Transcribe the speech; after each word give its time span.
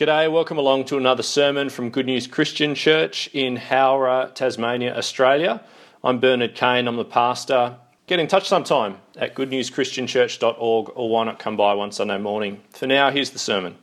G'day, 0.00 0.32
welcome 0.32 0.56
along 0.56 0.86
to 0.86 0.96
another 0.96 1.22
sermon 1.22 1.68
from 1.68 1.90
Good 1.90 2.06
News 2.06 2.26
Christian 2.26 2.74
Church 2.74 3.28
in 3.34 3.56
Howrah, 3.56 4.32
Tasmania, 4.34 4.96
Australia. 4.96 5.62
I'm 6.02 6.20
Bernard 6.20 6.54
Kane, 6.54 6.88
I'm 6.88 6.96
the 6.96 7.04
pastor. 7.04 7.76
Get 8.06 8.18
in 8.18 8.26
touch 8.26 8.48
sometime 8.48 8.96
at 9.18 9.34
goodnewschristianchurch.org 9.34 10.92
or 10.94 11.10
why 11.10 11.24
not 11.24 11.38
come 11.38 11.54
by 11.54 11.74
one 11.74 11.92
Sunday 11.92 12.16
morning. 12.16 12.62
For 12.70 12.86
now, 12.86 13.10
here's 13.10 13.28
the 13.28 13.38
sermon. 13.38 13.76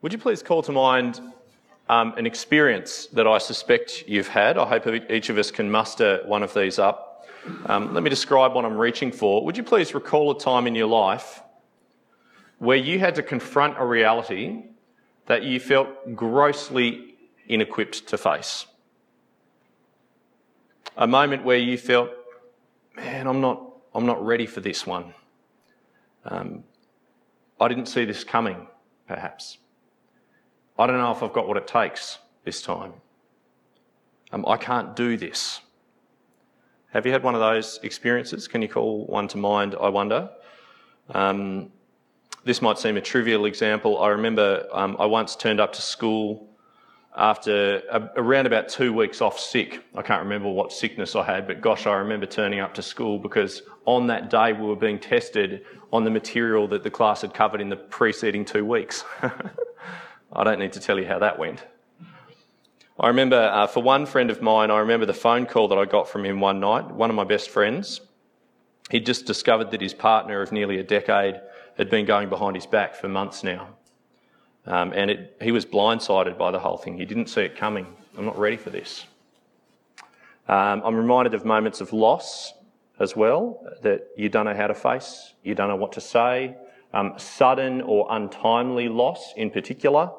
Would 0.00 0.14
you 0.14 0.18
please 0.18 0.42
call 0.42 0.62
to 0.62 0.72
mind 0.72 1.20
um, 1.90 2.14
an 2.16 2.24
experience 2.24 3.08
that 3.08 3.26
I 3.26 3.36
suspect 3.36 4.04
you've 4.08 4.28
had? 4.28 4.56
I 4.56 4.64
hope 4.64 5.10
each 5.10 5.28
of 5.28 5.36
us 5.36 5.50
can 5.50 5.70
muster 5.70 6.22
one 6.24 6.42
of 6.42 6.54
these 6.54 6.78
up. 6.78 7.26
Um, 7.66 7.92
let 7.92 8.02
me 8.02 8.08
describe 8.08 8.54
what 8.54 8.64
I'm 8.64 8.78
reaching 8.78 9.12
for. 9.12 9.44
Would 9.44 9.58
you 9.58 9.64
please 9.64 9.92
recall 9.92 10.30
a 10.30 10.38
time 10.38 10.66
in 10.66 10.74
your 10.74 10.88
life 10.88 11.42
where 12.58 12.76
you 12.76 12.98
had 12.98 13.14
to 13.16 13.22
confront 13.22 13.78
a 13.78 13.84
reality 13.84 14.64
that 15.26 15.42
you 15.42 15.58
felt 15.58 15.88
grossly 16.14 17.14
inequipped 17.48 18.06
to 18.06 18.18
face. 18.18 18.66
A 20.96 21.06
moment 21.06 21.44
where 21.44 21.58
you 21.58 21.76
felt, 21.76 22.10
man, 22.96 23.26
I'm 23.26 23.40
not, 23.40 23.62
I'm 23.94 24.06
not 24.06 24.24
ready 24.24 24.46
for 24.46 24.60
this 24.60 24.86
one. 24.86 25.14
Um, 26.24 26.64
I 27.60 27.68
didn't 27.68 27.86
see 27.86 28.04
this 28.04 28.24
coming, 28.24 28.66
perhaps. 29.06 29.58
I 30.78 30.86
don't 30.86 30.98
know 30.98 31.12
if 31.12 31.22
I've 31.22 31.32
got 31.32 31.46
what 31.46 31.56
it 31.56 31.66
takes 31.66 32.18
this 32.44 32.62
time. 32.62 32.92
Um, 34.32 34.44
I 34.46 34.56
can't 34.56 34.96
do 34.96 35.16
this. 35.16 35.60
Have 36.92 37.06
you 37.06 37.12
had 37.12 37.22
one 37.22 37.34
of 37.34 37.40
those 37.40 37.80
experiences? 37.82 38.46
Can 38.48 38.62
you 38.62 38.68
call 38.68 39.06
one 39.06 39.28
to 39.28 39.36
mind, 39.36 39.74
I 39.80 39.88
wonder? 39.88 40.30
Um, 41.10 41.72
this 42.44 42.60
might 42.60 42.78
seem 42.78 42.96
a 42.96 43.00
trivial 43.00 43.46
example. 43.46 44.00
I 44.02 44.08
remember 44.08 44.66
um, 44.72 44.96
I 44.98 45.06
once 45.06 45.34
turned 45.34 45.60
up 45.60 45.72
to 45.74 45.82
school 45.82 46.48
after 47.16 47.82
a, 47.90 48.10
around 48.16 48.46
about 48.46 48.68
two 48.68 48.92
weeks 48.92 49.20
off 49.20 49.38
sick. 49.38 49.84
I 49.94 50.02
can't 50.02 50.22
remember 50.22 50.48
what 50.50 50.72
sickness 50.72 51.14
I 51.14 51.24
had, 51.24 51.46
but 51.46 51.60
gosh, 51.60 51.86
I 51.86 51.94
remember 51.94 52.26
turning 52.26 52.60
up 52.60 52.74
to 52.74 52.82
school 52.82 53.18
because 53.18 53.62
on 53.86 54.06
that 54.08 54.30
day 54.30 54.52
we 54.52 54.66
were 54.66 54.76
being 54.76 54.98
tested 54.98 55.64
on 55.92 56.04
the 56.04 56.10
material 56.10 56.68
that 56.68 56.82
the 56.82 56.90
class 56.90 57.22
had 57.22 57.32
covered 57.32 57.60
in 57.60 57.68
the 57.68 57.76
preceding 57.76 58.44
two 58.44 58.64
weeks. 58.64 59.04
I 60.32 60.44
don't 60.44 60.58
need 60.58 60.72
to 60.72 60.80
tell 60.80 60.98
you 60.98 61.06
how 61.06 61.20
that 61.20 61.38
went. 61.38 61.64
I 62.98 63.08
remember 63.08 63.36
uh, 63.36 63.66
for 63.66 63.82
one 63.82 64.06
friend 64.06 64.30
of 64.30 64.42
mine, 64.42 64.70
I 64.70 64.78
remember 64.78 65.06
the 65.06 65.14
phone 65.14 65.46
call 65.46 65.68
that 65.68 65.78
I 65.78 65.84
got 65.84 66.08
from 66.08 66.24
him 66.24 66.40
one 66.40 66.60
night, 66.60 66.90
one 66.90 67.10
of 67.10 67.16
my 67.16 67.24
best 67.24 67.50
friends. 67.50 68.00
He'd 68.90 69.06
just 69.06 69.26
discovered 69.26 69.70
that 69.70 69.80
his 69.80 69.94
partner 69.94 70.42
of 70.42 70.52
nearly 70.52 70.78
a 70.78 70.82
decade 70.82 71.40
had 71.76 71.90
been 71.90 72.06
going 72.06 72.28
behind 72.28 72.56
his 72.56 72.66
back 72.66 72.94
for 72.94 73.08
months 73.08 73.42
now. 73.42 73.68
Um, 74.66 74.92
and 74.94 75.10
it, 75.10 75.36
he 75.42 75.52
was 75.52 75.66
blindsided 75.66 76.38
by 76.38 76.50
the 76.50 76.58
whole 76.58 76.76
thing. 76.76 76.96
He 76.96 77.04
didn't 77.04 77.26
see 77.26 77.42
it 77.42 77.56
coming. 77.56 77.86
I'm 78.16 78.24
not 78.24 78.38
ready 78.38 78.56
for 78.56 78.70
this. 78.70 79.04
Um, 80.48 80.82
I'm 80.84 80.96
reminded 80.96 81.34
of 81.34 81.44
moments 81.44 81.80
of 81.80 81.92
loss 81.92 82.52
as 83.00 83.16
well 83.16 83.66
that 83.82 84.08
you 84.16 84.28
don't 84.28 84.44
know 84.44 84.54
how 84.54 84.66
to 84.66 84.74
face, 84.74 85.34
you 85.42 85.54
don't 85.54 85.68
know 85.68 85.76
what 85.76 85.92
to 85.92 86.00
say. 86.00 86.56
Um, 86.92 87.14
sudden 87.16 87.80
or 87.80 88.06
untimely 88.08 88.88
loss, 88.88 89.34
in 89.36 89.50
particular, 89.50 90.12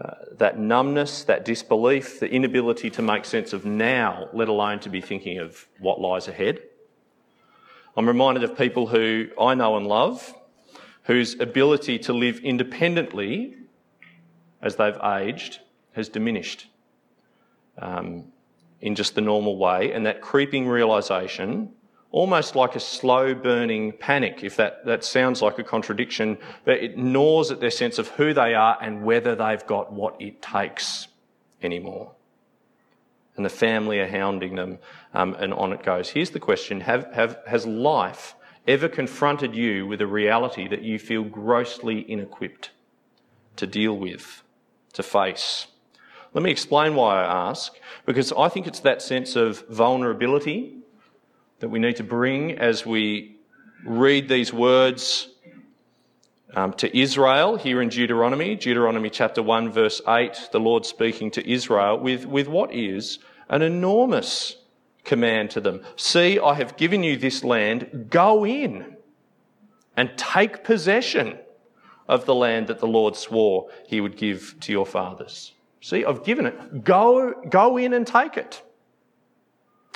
uh, 0.00 0.10
that 0.36 0.56
numbness, 0.56 1.24
that 1.24 1.44
disbelief, 1.44 2.20
the 2.20 2.30
inability 2.30 2.88
to 2.90 3.02
make 3.02 3.24
sense 3.24 3.52
of 3.52 3.64
now, 3.64 4.28
let 4.32 4.46
alone 4.48 4.78
to 4.80 4.88
be 4.90 5.00
thinking 5.00 5.38
of 5.38 5.66
what 5.80 6.00
lies 6.00 6.28
ahead. 6.28 6.60
I'm 7.96 8.06
reminded 8.06 8.44
of 8.44 8.56
people 8.56 8.86
who 8.86 9.26
I 9.40 9.54
know 9.54 9.76
and 9.76 9.88
love 9.88 10.32
whose 11.08 11.40
ability 11.40 11.98
to 11.98 12.12
live 12.12 12.38
independently 12.40 13.56
as 14.60 14.76
they've 14.76 14.98
aged 15.02 15.58
has 15.92 16.10
diminished 16.10 16.66
um, 17.78 18.24
in 18.82 18.94
just 18.94 19.14
the 19.14 19.20
normal 19.22 19.56
way, 19.56 19.90
and 19.92 20.04
that 20.04 20.20
creeping 20.20 20.68
realization, 20.68 21.72
almost 22.10 22.54
like 22.54 22.76
a 22.76 22.80
slow 22.80 23.34
burning 23.34 23.90
panic, 23.92 24.44
if 24.44 24.56
that, 24.56 24.84
that 24.84 25.02
sounds 25.02 25.40
like 25.40 25.58
a 25.58 25.64
contradiction, 25.64 26.36
but 26.66 26.76
it 26.76 26.98
gnaws 26.98 27.50
at 27.50 27.58
their 27.58 27.70
sense 27.70 27.98
of 27.98 28.08
who 28.08 28.34
they 28.34 28.54
are 28.54 28.76
and 28.82 29.02
whether 29.02 29.34
they've 29.34 29.66
got 29.66 29.90
what 29.90 30.14
it 30.20 30.42
takes 30.42 31.08
anymore. 31.62 32.12
And 33.34 33.46
the 33.46 33.50
family 33.50 33.98
are 34.00 34.08
hounding 34.08 34.56
them, 34.56 34.78
um, 35.14 35.34
and 35.38 35.54
on 35.54 35.72
it 35.72 35.82
goes. 35.82 36.10
Here's 36.10 36.30
the 36.30 36.40
question 36.40 36.82
have, 36.82 37.10
have, 37.14 37.38
Has 37.46 37.64
life 37.64 38.34
ever 38.68 38.88
confronted 38.88 39.56
you 39.56 39.86
with 39.86 40.00
a 40.00 40.06
reality 40.06 40.68
that 40.68 40.82
you 40.82 40.98
feel 40.98 41.24
grossly 41.24 42.04
inequipped 42.04 42.68
to 43.56 43.66
deal 43.66 43.94
with, 43.94 44.42
to 44.92 45.02
face? 45.02 45.66
Let 46.34 46.44
me 46.44 46.50
explain 46.50 46.94
why 46.94 47.24
I 47.24 47.48
ask, 47.48 47.72
because 48.04 48.32
I 48.32 48.50
think 48.50 48.66
it's 48.66 48.80
that 48.80 49.00
sense 49.00 49.34
of 49.34 49.66
vulnerability 49.68 50.76
that 51.60 51.70
we 51.70 51.78
need 51.78 51.96
to 51.96 52.04
bring 52.04 52.52
as 52.58 52.84
we 52.84 53.36
read 53.84 54.28
these 54.28 54.52
words 54.52 55.28
um, 56.54 56.72
to 56.74 56.96
Israel 56.96 57.56
here 57.56 57.80
in 57.80 57.88
Deuteronomy, 57.88 58.54
Deuteronomy 58.54 59.10
chapter 59.10 59.42
1, 59.42 59.72
verse 59.72 60.00
8, 60.06 60.50
the 60.52 60.60
Lord 60.60 60.84
speaking 60.84 61.30
to 61.32 61.50
Israel 61.50 61.98
with, 61.98 62.26
with 62.26 62.48
what 62.48 62.72
is 62.72 63.18
an 63.48 63.62
enormous 63.62 64.56
command 65.08 65.50
to 65.50 65.60
them 65.60 65.82
See, 65.96 66.38
I 66.38 66.54
have 66.54 66.76
given 66.76 67.02
you 67.02 67.16
this 67.16 67.42
land, 67.42 68.06
go 68.10 68.46
in 68.46 68.96
and 69.96 70.16
take 70.16 70.62
possession 70.62 71.38
of 72.06 72.24
the 72.24 72.34
land 72.34 72.68
that 72.68 72.78
the 72.78 72.86
Lord 72.86 73.16
swore 73.16 73.68
he 73.86 74.00
would 74.00 74.16
give 74.16 74.54
to 74.60 74.72
your 74.72 74.86
fathers. 74.86 75.52
See, 75.80 76.04
I've 76.04 76.24
given 76.24 76.46
it. 76.46 76.84
Go, 76.84 77.34
go 77.48 77.76
in 77.76 77.92
and 77.92 78.06
take 78.06 78.36
it. 78.36 78.62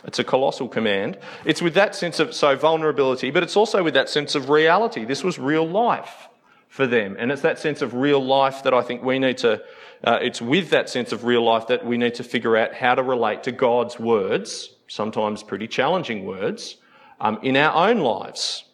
It's 0.05 0.19
a 0.19 0.25
colossal 0.25 0.69
command. 0.69 1.19
It's 1.45 1.63
with 1.63 1.75
that 1.75 1.95
sense 1.95 2.19
of 2.19 2.35
so 2.35 2.57
vulnerability, 2.57 3.31
but 3.31 3.43
it's 3.43 3.57
also 3.57 3.83
with 3.83 3.95
that 3.95 4.09
sense 4.09 4.35
of 4.35 4.49
reality. 4.49 5.05
This 5.05 5.23
was 5.23 5.39
real 5.39 5.69
life 5.69 6.29
for 6.69 6.87
them, 6.87 7.17
and 7.19 7.31
it's 7.31 7.43
that 7.43 7.59
sense 7.59 7.83
of 7.83 7.95
real 7.95 8.25
life 8.25 8.63
that 8.65 8.75
I 8.75 8.83
think 8.83 9.05
we 9.05 9.19
need 9.19 9.39
to. 9.39 9.63
Uh, 10.03 10.19
it's 10.21 10.43
with 10.43 10.71
that 10.71 10.89
sense 10.89 11.13
of 11.13 11.25
real 11.25 11.45
life 11.45 11.69
that 11.69 11.87
we 11.87 11.97
need 11.97 12.15
to 12.15 12.25
figure 12.25 12.57
out 12.57 12.75
how 12.75 12.95
to 12.97 13.03
relate 13.03 13.45
to 13.45 13.53
God's 13.53 14.01
words 14.01 14.71
sometimes 14.93 15.43
pretty 15.43 15.67
challenging 15.67 16.27
words, 16.27 16.77
um, 17.19 17.39
in 17.43 17.57
our 17.57 17.89
own 17.89 18.01
lives, 18.01 18.65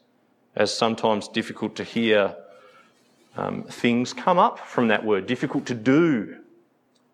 as 0.56 0.75
sometimes 0.75 1.29
difficult 1.29 1.77
to 1.77 1.84
hear 1.84 2.34
um, 3.37 3.62
things 3.62 4.12
come 4.12 4.37
up 4.37 4.59
from 4.59 4.89
that 4.89 5.05
word, 5.05 5.27
difficult 5.27 5.65
to 5.67 5.75
do 5.75 6.37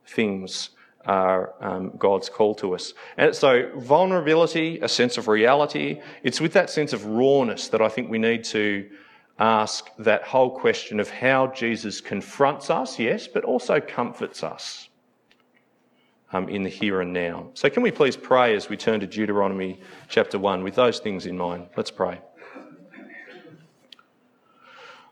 things 0.06 0.70
are 1.04 1.52
um, 1.60 1.92
God's 1.98 2.30
call 2.30 2.54
to 2.54 2.74
us. 2.74 2.94
And 3.18 3.34
so, 3.34 3.70
vulnerability, 3.76 4.80
a 4.80 4.88
sense 4.88 5.18
of 5.18 5.28
reality, 5.28 6.00
it's 6.22 6.40
with 6.40 6.54
that 6.54 6.70
sense 6.70 6.94
of 6.94 7.04
rawness 7.04 7.68
that 7.68 7.82
I 7.82 7.90
think 7.90 8.08
we 8.08 8.18
need 8.18 8.42
to 8.44 8.88
ask 9.38 9.90
that 9.98 10.22
whole 10.22 10.50
question 10.50 10.98
of 10.98 11.10
how 11.10 11.48
Jesus 11.48 12.00
confronts 12.00 12.70
us, 12.70 12.98
yes, 12.98 13.28
but 13.28 13.44
also 13.44 13.80
comforts 13.80 14.42
us 14.42 14.88
um, 16.34 16.48
in 16.48 16.64
the 16.64 16.68
here 16.68 17.00
and 17.00 17.12
now. 17.12 17.48
So, 17.54 17.70
can 17.70 17.82
we 17.82 17.92
please 17.92 18.16
pray 18.16 18.56
as 18.56 18.68
we 18.68 18.76
turn 18.76 19.00
to 19.00 19.06
Deuteronomy 19.06 19.80
chapter 20.08 20.38
1 20.38 20.64
with 20.64 20.74
those 20.74 20.98
things 20.98 21.26
in 21.26 21.38
mind? 21.38 21.68
Let's 21.76 21.92
pray. 21.92 22.20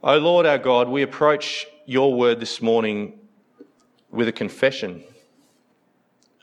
O 0.02 0.18
Lord 0.18 0.46
our 0.46 0.58
God, 0.58 0.88
we 0.88 1.02
approach 1.02 1.64
your 1.86 2.12
word 2.12 2.40
this 2.40 2.60
morning 2.60 3.20
with 4.10 4.26
a 4.26 4.32
confession. 4.32 5.04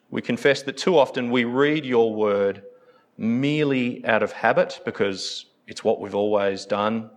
We 0.10 0.22
confess 0.22 0.64
that 0.64 0.78
too 0.78 0.98
often 0.98 1.30
we 1.30 1.44
read 1.44 1.86
your 1.86 2.16
word 2.16 2.64
merely 3.18 4.04
out 4.06 4.24
of 4.24 4.32
habit 4.32 4.80
because 4.86 5.46
it's 5.68 5.84
what 5.84 6.00
we've 6.00 6.16
always 6.16 6.66
done, 6.66 7.10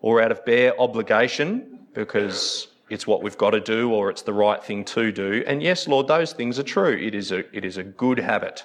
or 0.00 0.20
out 0.20 0.32
of 0.32 0.44
bare 0.44 0.78
obligation 0.80 1.86
because 1.94 2.73
it's 2.94 3.08
what 3.08 3.22
we've 3.22 3.36
got 3.36 3.50
to 3.50 3.60
do 3.60 3.92
or 3.92 4.08
it's 4.08 4.22
the 4.22 4.32
right 4.32 4.62
thing 4.62 4.84
to 4.84 5.10
do. 5.10 5.42
And 5.48 5.60
yes, 5.60 5.88
Lord, 5.88 6.06
those 6.06 6.32
things 6.32 6.60
are 6.60 6.62
true. 6.62 6.96
It 6.96 7.12
is 7.12 7.32
a, 7.32 7.40
it 7.54 7.64
is 7.64 7.76
a 7.76 7.82
good 7.82 8.20
habit 8.20 8.62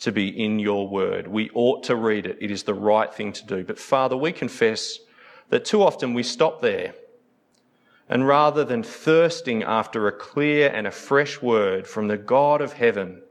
to 0.00 0.10
be 0.10 0.28
in 0.28 0.58
your 0.58 0.88
word. 0.88 1.28
We 1.28 1.48
ought 1.54 1.84
to 1.84 1.94
read 1.94 2.26
it. 2.26 2.38
It 2.40 2.50
is 2.50 2.64
the 2.64 2.74
right 2.74 3.14
thing 3.14 3.32
to 3.32 3.46
do. 3.46 3.62
But 3.62 3.78
Father, 3.78 4.16
we 4.16 4.32
confess 4.32 4.98
that 5.50 5.64
too 5.64 5.82
often 5.82 6.14
we 6.14 6.24
stop 6.24 6.60
there. 6.60 6.94
And 8.08 8.26
rather 8.26 8.64
than 8.64 8.82
thirsting 8.82 9.62
after 9.62 10.08
a 10.08 10.12
clear 10.12 10.68
and 10.74 10.88
a 10.88 10.90
fresh 10.90 11.40
word 11.40 11.86
from 11.86 12.08
the 12.08 12.16
God 12.16 12.60
of 12.60 12.72
heaven 12.72 13.22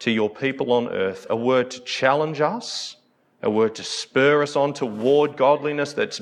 to 0.00 0.10
your 0.10 0.28
people 0.28 0.72
on 0.72 0.88
earth, 0.88 1.26
a 1.30 1.36
word 1.36 1.70
to 1.70 1.80
challenge 1.80 2.42
us, 2.42 2.96
a 3.42 3.48
word 3.48 3.74
to 3.76 3.82
spur 3.82 4.42
us 4.42 4.56
on 4.56 4.74
toward 4.74 5.38
godliness 5.38 5.94
that's 5.94 6.20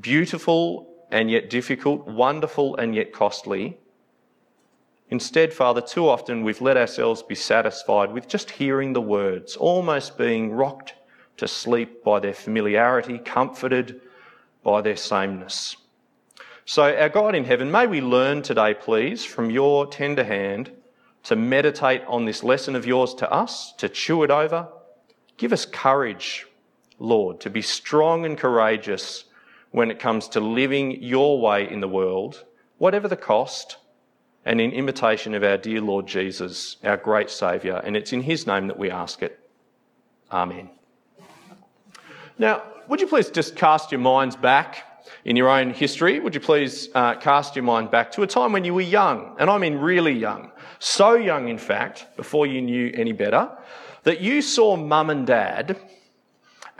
beautiful 0.00 0.87
and 1.10 1.30
yet 1.30 1.50
difficult, 1.50 2.06
wonderful 2.06 2.76
and 2.76 2.94
yet 2.94 3.12
costly. 3.12 3.78
Instead, 5.10 5.52
Father, 5.54 5.80
too 5.80 6.08
often 6.08 6.42
we've 6.42 6.60
let 6.60 6.76
ourselves 6.76 7.22
be 7.22 7.34
satisfied 7.34 8.12
with 8.12 8.28
just 8.28 8.50
hearing 8.50 8.92
the 8.92 9.00
words, 9.00 9.56
almost 9.56 10.18
being 10.18 10.52
rocked 10.52 10.94
to 11.38 11.48
sleep 11.48 12.04
by 12.04 12.20
their 12.20 12.34
familiarity, 12.34 13.18
comforted 13.18 14.00
by 14.62 14.82
their 14.82 14.96
sameness. 14.96 15.76
So, 16.66 16.94
our 16.94 17.08
God 17.08 17.34
in 17.34 17.44
heaven, 17.44 17.70
may 17.70 17.86
we 17.86 18.02
learn 18.02 18.42
today, 18.42 18.74
please, 18.74 19.24
from 19.24 19.50
your 19.50 19.86
tender 19.86 20.24
hand 20.24 20.70
to 21.22 21.36
meditate 21.36 22.02
on 22.06 22.26
this 22.26 22.44
lesson 22.44 22.76
of 22.76 22.86
yours 22.86 23.14
to 23.14 23.30
us, 23.30 23.72
to 23.78 23.88
chew 23.88 24.22
it 24.22 24.30
over. 24.30 24.68
Give 25.38 25.54
us 25.54 25.64
courage, 25.64 26.46
Lord, 26.98 27.40
to 27.40 27.50
be 27.50 27.62
strong 27.62 28.26
and 28.26 28.36
courageous 28.36 29.24
when 29.78 29.92
it 29.92 30.00
comes 30.00 30.26
to 30.26 30.40
living 30.40 31.00
your 31.00 31.40
way 31.40 31.70
in 31.70 31.78
the 31.78 31.86
world, 31.86 32.44
whatever 32.78 33.06
the 33.06 33.16
cost, 33.16 33.76
and 34.44 34.60
in 34.60 34.72
imitation 34.72 35.36
of 35.36 35.44
our 35.44 35.56
dear 35.56 35.80
Lord 35.80 36.04
Jesus, 36.04 36.78
our 36.82 36.96
great 36.96 37.30
Saviour. 37.30 37.76
And 37.84 37.96
it's 37.96 38.12
in 38.12 38.20
his 38.20 38.44
name 38.44 38.66
that 38.66 38.76
we 38.76 38.90
ask 38.90 39.22
it. 39.22 39.38
Amen. 40.32 40.68
Now, 42.38 42.64
would 42.88 43.00
you 43.00 43.06
please 43.06 43.30
just 43.30 43.54
cast 43.54 43.92
your 43.92 44.00
minds 44.00 44.34
back 44.34 44.84
in 45.24 45.36
your 45.36 45.48
own 45.48 45.70
history, 45.70 46.18
would 46.18 46.34
you 46.34 46.40
please 46.40 46.88
uh, 46.96 47.14
cast 47.14 47.54
your 47.54 47.62
mind 47.62 47.92
back 47.92 48.10
to 48.12 48.22
a 48.22 48.26
time 48.26 48.50
when 48.50 48.64
you 48.64 48.74
were 48.74 48.80
young, 48.80 49.36
and 49.38 49.48
I 49.48 49.58
mean 49.58 49.76
really 49.76 50.12
young, 50.12 50.50
so 50.80 51.14
young, 51.14 51.48
in 51.48 51.58
fact, 51.58 52.04
before 52.16 52.46
you 52.48 52.60
knew 52.60 52.90
any 52.94 53.12
better, 53.12 53.48
that 54.02 54.20
you 54.20 54.42
saw 54.42 54.76
mum 54.76 55.08
and 55.08 55.24
dad 55.24 55.80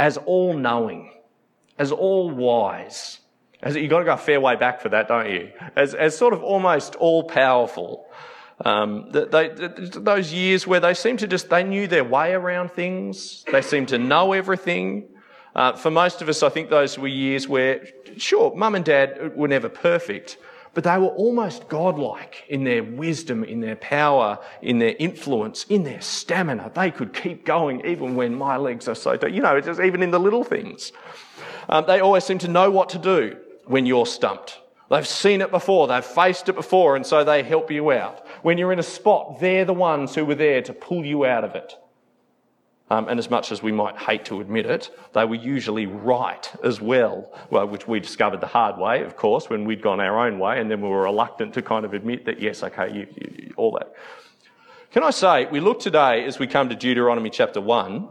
as 0.01 0.17
all 0.17 0.53
knowing, 0.53 1.13
as 1.79 1.93
all 1.93 2.31
wise. 2.31 3.21
As 3.63 3.75
you've 3.75 3.91
got 3.91 4.01
to 4.01 4.05
go 4.05 4.13
a 4.13 4.17
fair 4.17 4.41
way 4.41 4.57
back 4.57 4.81
for 4.81 4.89
that, 4.91 5.09
don't 5.09 5.31
you? 5.31 5.51
As, 5.75 5.95
as 5.95 6.17
sort 6.17 6.33
of 6.33 6.43
almost 6.43 6.95
all 6.97 7.25
powerful. 7.25 8.07
Um, 8.65 9.11
they, 9.11 9.51
those 9.95 10.33
years 10.33 10.67
where 10.67 10.81
they 10.81 10.95
seemed 10.95 11.21
to 11.21 11.27
just, 11.27 11.49
they 11.51 11.65
knew 11.65 11.87
their 11.87 12.05
way 12.05 12.33
around 12.33 12.73
things. 12.73 13.45
They 13.51 13.63
seemed 13.63 13.89
to 13.89 13.99
know 13.99 14.33
everything. 14.33 15.09
Uh, 15.55 15.73
for 15.73 15.91
most 15.91 16.23
of 16.23 16.29
us, 16.29 16.43
I 16.43 16.49
think 16.51 16.71
those 16.71 16.99
were 16.99 17.09
years 17.09 17.49
where, 17.49 17.87
sure, 18.17 18.55
mum 18.55 18.75
and 18.75 18.85
dad 18.85 19.37
were 19.37 19.49
never 19.49 19.69
perfect, 19.69 20.39
but 20.75 20.85
they 20.85 20.99
were 20.99 21.09
almost 21.09 21.69
godlike 21.69 22.45
in 22.49 22.63
their 22.63 22.85
wisdom, 22.85 23.43
in 23.43 23.61
their 23.61 23.77
power, 23.77 24.39
in 24.63 24.79
their 24.79 24.95
influence, 24.99 25.65
in 25.65 25.83
their 25.83 26.01
stamina. 26.01 26.71
They 26.75 26.93
could 26.93 27.13
keep 27.13 27.45
going 27.45 27.85
even 27.85 28.15
when 28.15 28.35
my 28.37 28.57
legs 28.57 28.87
are 28.87 28.95
so, 28.95 29.19
you 29.27 29.43
know, 29.43 29.61
just 29.61 29.81
even 29.81 30.03
in 30.03 30.13
the 30.13 30.21
little 30.21 30.45
things. 30.45 30.93
Um, 31.69 31.85
they 31.87 32.01
always 32.01 32.25
seem 32.25 32.39
to 32.39 32.49
know 32.49 32.71
what 32.71 32.89
to 32.91 32.99
do 32.99 33.37
when 33.67 33.87
you're 33.87 34.07
stumped. 34.07 34.59
They've 34.91 35.07
seen 35.07 35.43
it 35.43 35.51
before, 35.51 35.87
they've 35.87 36.05
faced 36.05 36.49
it 36.49 36.55
before, 36.55 36.97
and 36.97 37.05
so 37.05 37.23
they 37.23 37.43
help 37.43 37.71
you 37.71 37.93
out. 37.93 38.27
When 38.43 38.57
you're 38.57 38.73
in 38.73 38.79
a 38.79 38.83
spot, 38.85 39.39
they're 39.39 39.67
the 39.67 39.75
ones 39.75 40.15
who 40.15 40.25
were 40.25 40.35
there 40.35 40.63
to 40.63 40.73
pull 40.73 41.05
you 41.05 41.27
out 41.27 41.45
of 41.45 41.55
it. 41.55 41.75
Um, 42.91 43.07
and 43.09 43.19
as 43.19 43.29
much 43.29 43.53
as 43.53 43.63
we 43.63 43.71
might 43.71 43.99
hate 43.99 44.25
to 44.27 44.41
admit 44.41 44.65
it, 44.65 44.91
they 45.13 45.27
were 45.27 45.35
usually 45.35 45.85
right 45.85 46.51
as 46.65 46.81
well, 46.81 47.31
well, 47.51 47.69
which 47.69 47.87
we 47.87 48.01
discovered 48.01 48.41
the 48.41 48.47
hard 48.47 48.79
way, 48.79 49.05
of 49.05 49.15
course, 49.15 49.51
when 49.51 49.67
we'd 49.67 49.83
gone 49.83 50.01
our 50.01 50.27
own 50.27 50.39
way, 50.39 50.59
and 50.59 50.71
then 50.71 50.81
we 50.81 50.89
were 50.89 51.03
reluctant 51.03 51.53
to 51.53 51.61
kind 51.61 51.85
of 51.85 51.93
admit 51.93 52.25
that, 52.25 52.41
yes, 52.41 52.63
okay, 52.63 52.91
you, 52.91 53.07
you, 53.15 53.55
all 53.59 53.73
that. 53.73 53.93
Can 54.91 55.03
I 55.03 55.11
say, 55.11 55.45
we 55.45 55.61
look 55.61 55.81
today 55.81 56.25
as 56.25 56.39
we 56.39 56.47
come 56.47 56.71
to 56.71 56.75
Deuteronomy 56.75 57.29
chapter 57.29 57.61
1 57.61 58.09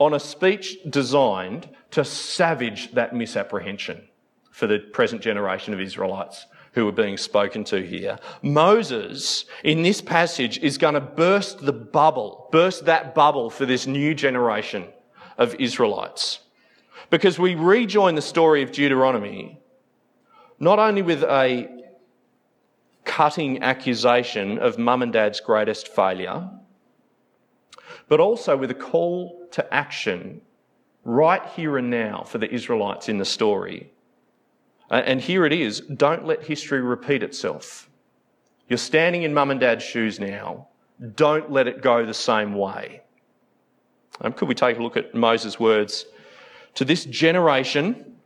on 0.00 0.14
a 0.14 0.18
speech 0.18 0.78
designed 0.88 1.68
to 1.92 2.04
savage 2.04 2.90
that 2.92 3.14
misapprehension 3.14 4.08
for 4.50 4.66
the 4.66 4.78
present 4.78 5.22
generation 5.22 5.72
of 5.72 5.80
Israelites 5.80 6.46
who 6.72 6.88
are 6.88 6.92
being 6.92 7.16
spoken 7.16 7.64
to 7.64 7.84
here. 7.84 8.18
Moses, 8.42 9.44
in 9.62 9.82
this 9.82 10.00
passage, 10.00 10.58
is 10.58 10.78
going 10.78 10.94
to 10.94 11.00
burst 11.00 11.64
the 11.64 11.72
bubble, 11.72 12.48
burst 12.50 12.86
that 12.86 13.14
bubble 13.14 13.50
for 13.50 13.66
this 13.66 13.86
new 13.86 14.14
generation 14.14 14.86
of 15.36 15.54
Israelites. 15.56 16.40
Because 17.10 17.38
we 17.38 17.54
rejoin 17.54 18.14
the 18.14 18.22
story 18.22 18.62
of 18.62 18.72
Deuteronomy 18.72 19.58
not 20.60 20.78
only 20.78 21.00
with 21.00 21.22
a 21.22 21.66
cutting 23.04 23.62
accusation 23.62 24.58
of 24.58 24.78
mum 24.78 25.02
and 25.02 25.12
dad's 25.12 25.40
greatest 25.40 25.88
failure, 25.88 26.48
but 28.08 28.20
also 28.20 28.56
with 28.56 28.70
a 28.70 28.74
call 28.74 29.39
to 29.52 29.74
action 29.74 30.40
right 31.04 31.44
here 31.56 31.78
and 31.78 31.90
now 31.90 32.22
for 32.24 32.38
the 32.38 32.52
Israelites 32.52 33.08
in 33.08 33.18
the 33.18 33.24
story 33.24 33.90
and 34.90 35.20
here 35.20 35.46
it 35.46 35.52
is 35.52 35.80
don't 35.80 36.26
let 36.26 36.42
history 36.42 36.80
repeat 36.80 37.22
itself. 37.22 37.88
You're 38.68 38.76
standing 38.76 39.22
in 39.22 39.32
mum 39.32 39.50
and 39.50 39.60
dad's 39.60 39.84
shoes 39.84 40.18
now. 40.18 40.68
Don't 41.14 41.50
let 41.50 41.68
it 41.68 41.80
go 41.80 42.04
the 42.04 42.14
same 42.14 42.54
way. 42.54 43.02
Um, 44.20 44.32
could 44.32 44.48
we 44.48 44.54
take 44.54 44.78
a 44.78 44.82
look 44.82 44.96
at 44.96 45.14
Moses' 45.14 45.58
words? 45.58 46.04
To 46.74 46.84
this 46.84 47.04
generation, 47.04 48.16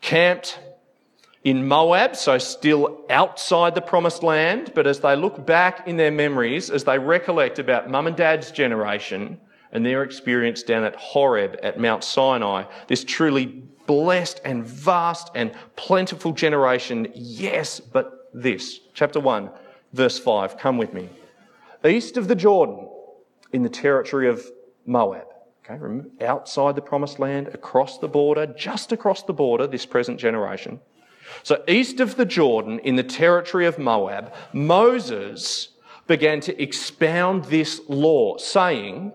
camped 0.00 0.58
in 1.42 1.66
Moab, 1.66 2.16
so 2.16 2.36
still 2.38 3.04
outside 3.08 3.74
the 3.74 3.80
promised 3.80 4.22
land, 4.22 4.72
but 4.74 4.86
as 4.86 5.00
they 5.00 5.16
look 5.16 5.46
back 5.46 5.86
in 5.86 5.96
their 5.96 6.10
memories, 6.10 6.68
as 6.68 6.84
they 6.84 6.98
recollect 6.98 7.58
about 7.58 7.88
mum 7.88 8.08
and 8.08 8.16
dad's 8.16 8.50
generation 8.50 9.40
and 9.72 9.84
their 9.84 10.02
experience 10.02 10.62
down 10.62 10.84
at 10.84 10.96
Horeb 10.96 11.58
at 11.62 11.78
Mount 11.78 12.04
Sinai, 12.04 12.64
this 12.86 13.04
truly 13.04 13.46
blessed 13.86 14.40
and 14.44 14.64
vast 14.64 15.30
and 15.34 15.52
plentiful 15.76 16.32
generation. 16.32 17.08
Yes, 17.14 17.80
but 17.80 18.30
this. 18.34 18.80
Chapter 18.94 19.20
1, 19.20 19.50
verse 19.92 20.18
5. 20.18 20.58
Come 20.58 20.78
with 20.78 20.92
me. 20.92 21.08
East 21.84 22.16
of 22.16 22.28
the 22.28 22.34
Jordan, 22.34 22.88
in 23.52 23.62
the 23.62 23.68
territory 23.68 24.28
of 24.28 24.44
Moab. 24.86 25.26
Okay, 25.70 26.24
outside 26.24 26.76
the 26.76 26.82
promised 26.82 27.18
land, 27.18 27.48
across 27.48 27.98
the 27.98 28.08
border, 28.08 28.46
just 28.46 28.90
across 28.90 29.22
the 29.22 29.34
border, 29.34 29.66
this 29.66 29.84
present 29.84 30.18
generation. 30.18 30.80
So, 31.42 31.62
east 31.68 32.00
of 32.00 32.16
the 32.16 32.24
Jordan, 32.24 32.78
in 32.80 32.96
the 32.96 33.02
territory 33.02 33.66
of 33.66 33.78
Moab, 33.78 34.32
Moses 34.54 35.68
began 36.06 36.40
to 36.40 36.62
expound 36.62 37.44
this 37.44 37.82
law, 37.86 38.38
saying, 38.38 39.12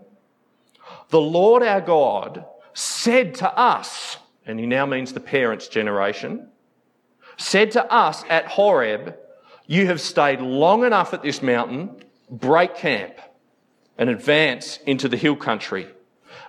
The 1.13 1.21
Lord 1.21 1.61
our 1.61 1.79
God 1.79 2.43
said 2.73 3.35
to 3.35 3.55
us, 3.55 4.17
and 4.47 4.59
he 4.59 4.65
now 4.65 4.87
means 4.87 5.13
the 5.13 5.19
parents' 5.19 5.67
generation, 5.67 6.47
said 7.37 7.69
to 7.73 7.85
us 7.93 8.23
at 8.31 8.47
Horeb, 8.47 9.15
You 9.67 9.85
have 9.85 10.01
stayed 10.01 10.41
long 10.41 10.83
enough 10.83 11.13
at 11.13 11.21
this 11.21 11.43
mountain, 11.43 12.03
break 12.31 12.73
camp 12.73 13.13
and 13.95 14.09
advance 14.09 14.79
into 14.87 15.07
the 15.07 15.15
hill 15.15 15.35
country 15.35 15.87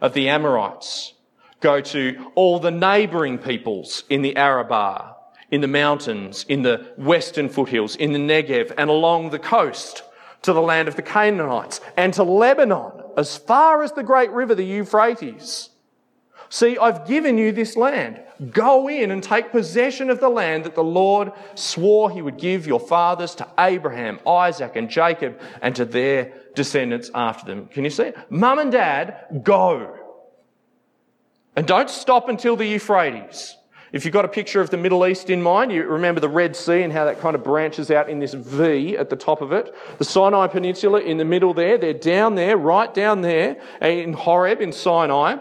of 0.01 0.15
the 0.15 0.31
Amorites. 0.31 1.13
Go 1.61 1.83
to 1.83 2.33
all 2.35 2.59
the 2.59 2.71
neighbouring 2.71 3.37
peoples 3.37 4.05
in 4.09 4.23
the 4.23 4.35
Arabah, 4.35 5.15
in 5.51 5.61
the 5.61 5.69
mountains, 5.69 6.47
in 6.49 6.63
the 6.63 6.91
western 6.97 7.51
foothills, 7.51 7.97
in 7.97 8.15
the 8.15 8.19
Negev, 8.19 8.73
and 8.79 8.89
along 8.89 9.29
the 9.29 9.39
coast 9.39 10.05
to 10.41 10.55
the 10.55 10.63
land 10.63 10.89
of 10.89 10.97
the 10.97 11.03
Canaanites, 11.03 11.83
and 11.99 12.15
to 12.15 12.23
Lebanon, 12.23 12.94
as 13.17 13.37
far 13.37 13.83
as 13.83 13.93
the 13.93 14.03
great 14.03 14.31
river, 14.31 14.55
the 14.55 14.65
Euphrates 14.65 15.71
See, 16.55 16.79
I've 16.79 17.05
given 17.07 17.37
you 17.37 17.51
this 17.51 17.77
land. 17.77 18.21
Go 18.53 18.89
in 18.89 19.11
and 19.11 19.21
take 19.21 19.51
possession 19.51 20.09
of 20.09 20.21
the 20.21 20.29
land 20.29 20.63
that 20.63 20.77
the 20.77 20.85
Lord 20.85 21.33
swore 21.57 22.13
he 22.13 22.23
would 22.23 22.39
give 22.39 22.65
your 22.65 22.79
fathers 22.79 23.35
to 23.37 23.49
Abraham, 23.59 24.21
Isaac, 24.25 24.77
and 24.77 24.89
Jacob, 24.89 25.41
and 25.63 25.75
to 25.75 25.85
their 25.85 26.33
descendants 26.55 27.11
after 27.13 27.45
them. 27.47 27.67
Can 27.67 27.83
you 27.83 27.91
see 27.91 28.05
it? 28.05 28.31
Mum 28.31 28.61
and 28.61 28.71
dad, 28.71 29.43
go. 29.43 29.97
And 31.57 31.67
don't 31.67 31.91
stop 31.91 32.29
until 32.29 32.55
the 32.55 32.67
Euphrates. 32.67 33.57
If 33.95 34.05
you've 34.05 34.13
got 34.13 34.25
a 34.25 34.29
picture 34.29 34.61
of 34.61 34.71
the 34.71 34.77
Middle 34.77 35.07
East 35.07 35.31
in 35.31 35.41
mind, 35.41 35.71
you 35.71 35.85
remember 35.85 36.21
the 36.21 36.29
Red 36.29 36.57
Sea 36.57 36.83
and 36.83 36.93
how 36.93 37.05
that 37.05 37.21
kind 37.21 37.37
of 37.37 37.45
branches 37.45 37.93
out 37.93 38.09
in 38.09 38.19
this 38.19 38.35
V 38.35 38.97
at 38.97 39.09
the 39.09 39.15
top 39.15 39.41
of 39.41 39.53
it. 39.53 39.73
The 39.99 40.05
Sinai 40.05 40.49
Peninsula 40.49 41.01
in 41.01 41.17
the 41.17 41.25
middle 41.25 41.55
there, 41.55 41.79
they're 41.79 41.95
down 41.95 42.35
there, 42.35 42.57
right 42.57 42.93
down 42.93 43.21
there 43.21 43.57
in 43.81 44.13
Horeb 44.13 44.61
in 44.61 44.73
Sinai. 44.73 45.37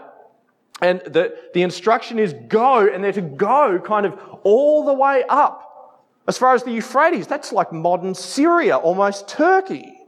And 0.80 1.00
the, 1.00 1.36
the 1.52 1.62
instruction 1.62 2.20
is 2.20 2.32
go, 2.46 2.86
and 2.86 3.02
they're 3.02 3.10
to 3.14 3.22
go 3.22 3.80
kind 3.84 4.06
of 4.06 4.16
all 4.44 4.84
the 4.84 4.94
way 4.94 5.24
up. 5.28 6.04
As 6.28 6.38
far 6.38 6.54
as 6.54 6.62
the 6.62 6.70
Euphrates, 6.70 7.26
that's 7.26 7.52
like 7.52 7.72
modern 7.72 8.14
Syria, 8.14 8.76
almost 8.76 9.26
Turkey. 9.26 9.98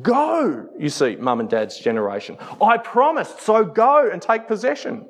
Go, 0.00 0.70
you 0.78 0.88
see, 0.88 1.16
mum 1.16 1.40
and 1.40 1.50
dad's 1.50 1.78
generation. 1.78 2.38
I 2.62 2.78
promised, 2.78 3.42
so 3.42 3.66
go 3.66 4.08
and 4.10 4.22
take 4.22 4.48
possession. 4.48 5.08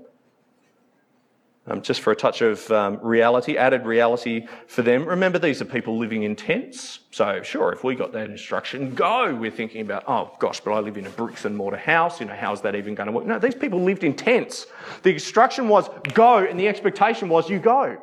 Um, 1.66 1.80
just 1.80 2.02
for 2.02 2.10
a 2.10 2.16
touch 2.16 2.42
of 2.42 2.70
um, 2.70 2.98
reality, 3.00 3.56
added 3.56 3.86
reality 3.86 4.46
for 4.66 4.82
them. 4.82 5.06
Remember, 5.06 5.38
these 5.38 5.62
are 5.62 5.64
people 5.64 5.96
living 5.96 6.24
in 6.24 6.36
tents. 6.36 6.98
So, 7.10 7.42
sure, 7.42 7.72
if 7.72 7.82
we 7.82 7.94
got 7.94 8.12
that 8.12 8.28
instruction, 8.28 8.94
go, 8.94 9.34
we're 9.34 9.50
thinking 9.50 9.80
about, 9.80 10.04
oh 10.06 10.30
gosh, 10.38 10.60
but 10.60 10.72
I 10.72 10.80
live 10.80 10.98
in 10.98 11.06
a 11.06 11.10
bricks 11.10 11.46
and 11.46 11.56
mortar 11.56 11.78
house. 11.78 12.20
You 12.20 12.26
know, 12.26 12.34
how's 12.34 12.60
that 12.62 12.74
even 12.74 12.94
going 12.94 13.06
to 13.06 13.12
work? 13.12 13.24
No, 13.24 13.38
these 13.38 13.54
people 13.54 13.82
lived 13.82 14.04
in 14.04 14.14
tents. 14.14 14.66
The 15.04 15.14
instruction 15.14 15.68
was 15.68 15.88
go, 16.12 16.44
and 16.44 16.60
the 16.60 16.68
expectation 16.68 17.30
was 17.30 17.48
you 17.48 17.58
go. 17.58 18.02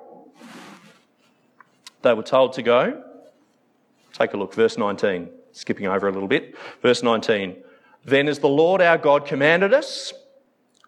They 2.02 2.16
were 2.16 2.24
told 2.24 2.54
to 2.54 2.64
go. 2.64 3.04
Take 4.14 4.34
a 4.34 4.38
look, 4.38 4.56
verse 4.56 4.76
19, 4.76 5.30
skipping 5.52 5.86
over 5.86 6.08
a 6.08 6.12
little 6.12 6.28
bit. 6.28 6.56
Verse 6.82 7.04
19. 7.04 7.58
Then, 8.06 8.28
as 8.28 8.40
the 8.40 8.50
Lord 8.50 8.82
our 8.82 8.98
God 8.98 9.28
commanded 9.28 9.72
us, 9.72 10.14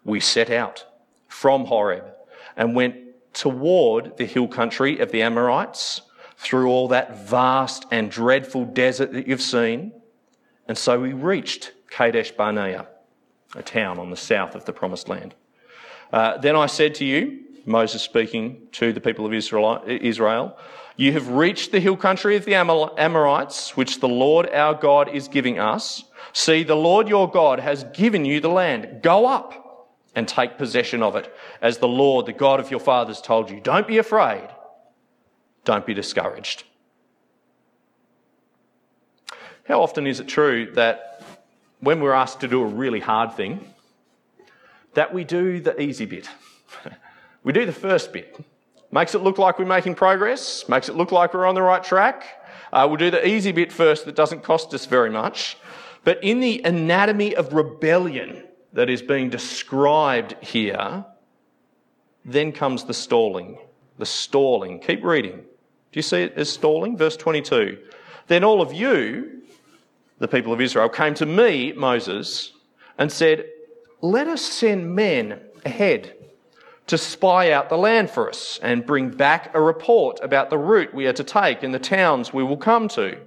we 0.02 0.18
set 0.18 0.50
out 0.50 0.84
from 1.28 1.66
Horeb 1.66 2.04
and 2.56 2.74
went 2.74 2.96
toward 3.32 4.16
the 4.16 4.24
hill 4.24 4.48
country 4.48 5.00
of 5.00 5.10
the 5.10 5.22
Amorites 5.22 6.02
through 6.36 6.68
all 6.68 6.88
that 6.88 7.26
vast 7.26 7.86
and 7.90 8.10
dreadful 8.10 8.64
desert 8.64 9.12
that 9.12 9.26
you've 9.26 9.42
seen. 9.42 9.92
And 10.68 10.76
so 10.78 11.00
we 11.00 11.12
reached 11.12 11.72
Kadesh 11.90 12.30
Barnea, 12.32 12.86
a 13.54 13.62
town 13.62 13.98
on 13.98 14.10
the 14.10 14.16
south 14.16 14.54
of 14.54 14.64
the 14.64 14.72
promised 14.72 15.08
land. 15.08 15.34
Uh, 16.12 16.38
then 16.38 16.56
I 16.56 16.66
said 16.66 16.94
to 16.96 17.04
you, 17.04 17.40
Moses 17.66 18.02
speaking 18.02 18.68
to 18.72 18.92
the 18.92 19.00
people 19.00 19.24
of 19.26 19.32
Israel, 19.32 19.82
Israel, 19.86 20.56
you 20.96 21.12
have 21.12 21.28
reached 21.28 21.72
the 21.72 21.80
hill 21.80 21.96
country 21.96 22.36
of 22.36 22.44
the 22.44 22.54
Amorites, 22.54 23.76
which 23.76 24.00
the 24.00 24.08
Lord 24.08 24.48
our 24.50 24.74
God 24.74 25.08
is 25.08 25.26
giving 25.26 25.58
us. 25.58 26.04
See, 26.32 26.62
the 26.62 26.76
Lord 26.76 27.08
your 27.08 27.28
God 27.28 27.58
has 27.58 27.84
given 27.84 28.24
you 28.24 28.40
the 28.40 28.48
land. 28.48 29.00
Go 29.02 29.26
up 29.26 29.63
and 30.14 30.28
take 30.28 30.58
possession 30.58 31.02
of 31.02 31.16
it, 31.16 31.34
as 31.60 31.78
the 31.78 31.88
Lord, 31.88 32.26
the 32.26 32.32
God 32.32 32.60
of 32.60 32.70
your 32.70 32.80
fathers, 32.80 33.20
told 33.20 33.50
you. 33.50 33.60
Don't 33.60 33.86
be 33.86 33.98
afraid. 33.98 34.48
Don't 35.64 35.86
be 35.86 35.94
discouraged. 35.94 36.64
How 39.64 39.82
often 39.82 40.06
is 40.06 40.20
it 40.20 40.28
true 40.28 40.70
that 40.74 41.22
when 41.80 42.00
we're 42.00 42.12
asked 42.12 42.40
to 42.40 42.48
do 42.48 42.62
a 42.62 42.66
really 42.66 43.00
hard 43.00 43.32
thing, 43.32 43.66
that 44.92 45.12
we 45.12 45.24
do 45.24 45.60
the 45.60 45.80
easy 45.80 46.04
bit? 46.04 46.28
we 47.42 47.52
do 47.52 47.64
the 47.64 47.72
first 47.72 48.12
bit. 48.12 48.38
Makes 48.92 49.14
it 49.14 49.22
look 49.22 49.38
like 49.38 49.58
we're 49.58 49.64
making 49.64 49.96
progress, 49.96 50.68
makes 50.68 50.88
it 50.88 50.94
look 50.94 51.10
like 51.10 51.34
we're 51.34 51.46
on 51.46 51.54
the 51.54 51.62
right 51.62 51.82
track. 51.82 52.24
Uh, 52.72 52.86
we'll 52.88 52.98
do 52.98 53.10
the 53.10 53.26
easy 53.26 53.52
bit 53.52 53.72
first 53.72 54.04
that 54.04 54.14
doesn't 54.14 54.42
cost 54.42 54.72
us 54.74 54.86
very 54.86 55.10
much. 55.10 55.56
But 56.04 56.22
in 56.22 56.40
the 56.40 56.60
anatomy 56.64 57.34
of 57.34 57.52
rebellion 57.54 58.44
that 58.74 58.90
is 58.90 59.00
being 59.00 59.30
described 59.30 60.36
here, 60.40 61.04
then 62.24 62.52
comes 62.52 62.84
the 62.84 62.94
stalling. 62.94 63.58
The 63.98 64.06
stalling. 64.06 64.80
Keep 64.80 65.04
reading. 65.04 65.36
Do 65.36 65.98
you 65.98 66.02
see 66.02 66.22
it 66.22 66.34
as 66.36 66.50
stalling? 66.50 66.96
Verse 66.96 67.16
22. 67.16 67.78
Then 68.26 68.44
all 68.44 68.60
of 68.60 68.72
you, 68.72 69.42
the 70.18 70.28
people 70.28 70.52
of 70.52 70.60
Israel, 70.60 70.88
came 70.88 71.14
to 71.14 71.26
me, 71.26 71.72
Moses, 71.72 72.52
and 72.98 73.10
said, 73.10 73.46
Let 74.00 74.26
us 74.26 74.42
send 74.42 74.94
men 74.94 75.40
ahead 75.64 76.16
to 76.88 76.98
spy 76.98 77.52
out 77.52 77.68
the 77.68 77.78
land 77.78 78.10
for 78.10 78.28
us 78.28 78.58
and 78.62 78.84
bring 78.84 79.08
back 79.08 79.54
a 79.54 79.60
report 79.60 80.18
about 80.22 80.50
the 80.50 80.58
route 80.58 80.92
we 80.92 81.06
are 81.06 81.12
to 81.14 81.24
take 81.24 81.62
and 81.62 81.72
the 81.72 81.78
towns 81.78 82.32
we 82.32 82.42
will 82.42 82.56
come 82.56 82.88
to. 82.88 83.18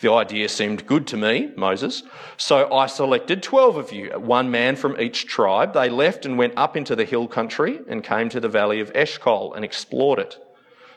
The 0.00 0.12
idea 0.12 0.48
seemed 0.48 0.86
good 0.86 1.06
to 1.08 1.16
me, 1.16 1.52
Moses, 1.56 2.02
so 2.36 2.70
I 2.72 2.86
selected 2.86 3.42
12 3.42 3.76
of 3.76 3.92
you, 3.92 4.10
one 4.18 4.50
man 4.50 4.76
from 4.76 5.00
each 5.00 5.26
tribe. 5.26 5.72
They 5.72 5.88
left 5.88 6.26
and 6.26 6.36
went 6.36 6.52
up 6.56 6.76
into 6.76 6.94
the 6.94 7.06
hill 7.06 7.26
country 7.26 7.80
and 7.88 8.04
came 8.04 8.28
to 8.28 8.40
the 8.40 8.48
valley 8.48 8.80
of 8.80 8.92
Eshcol 8.94 9.54
and 9.54 9.64
explored 9.64 10.18
it. 10.18 10.36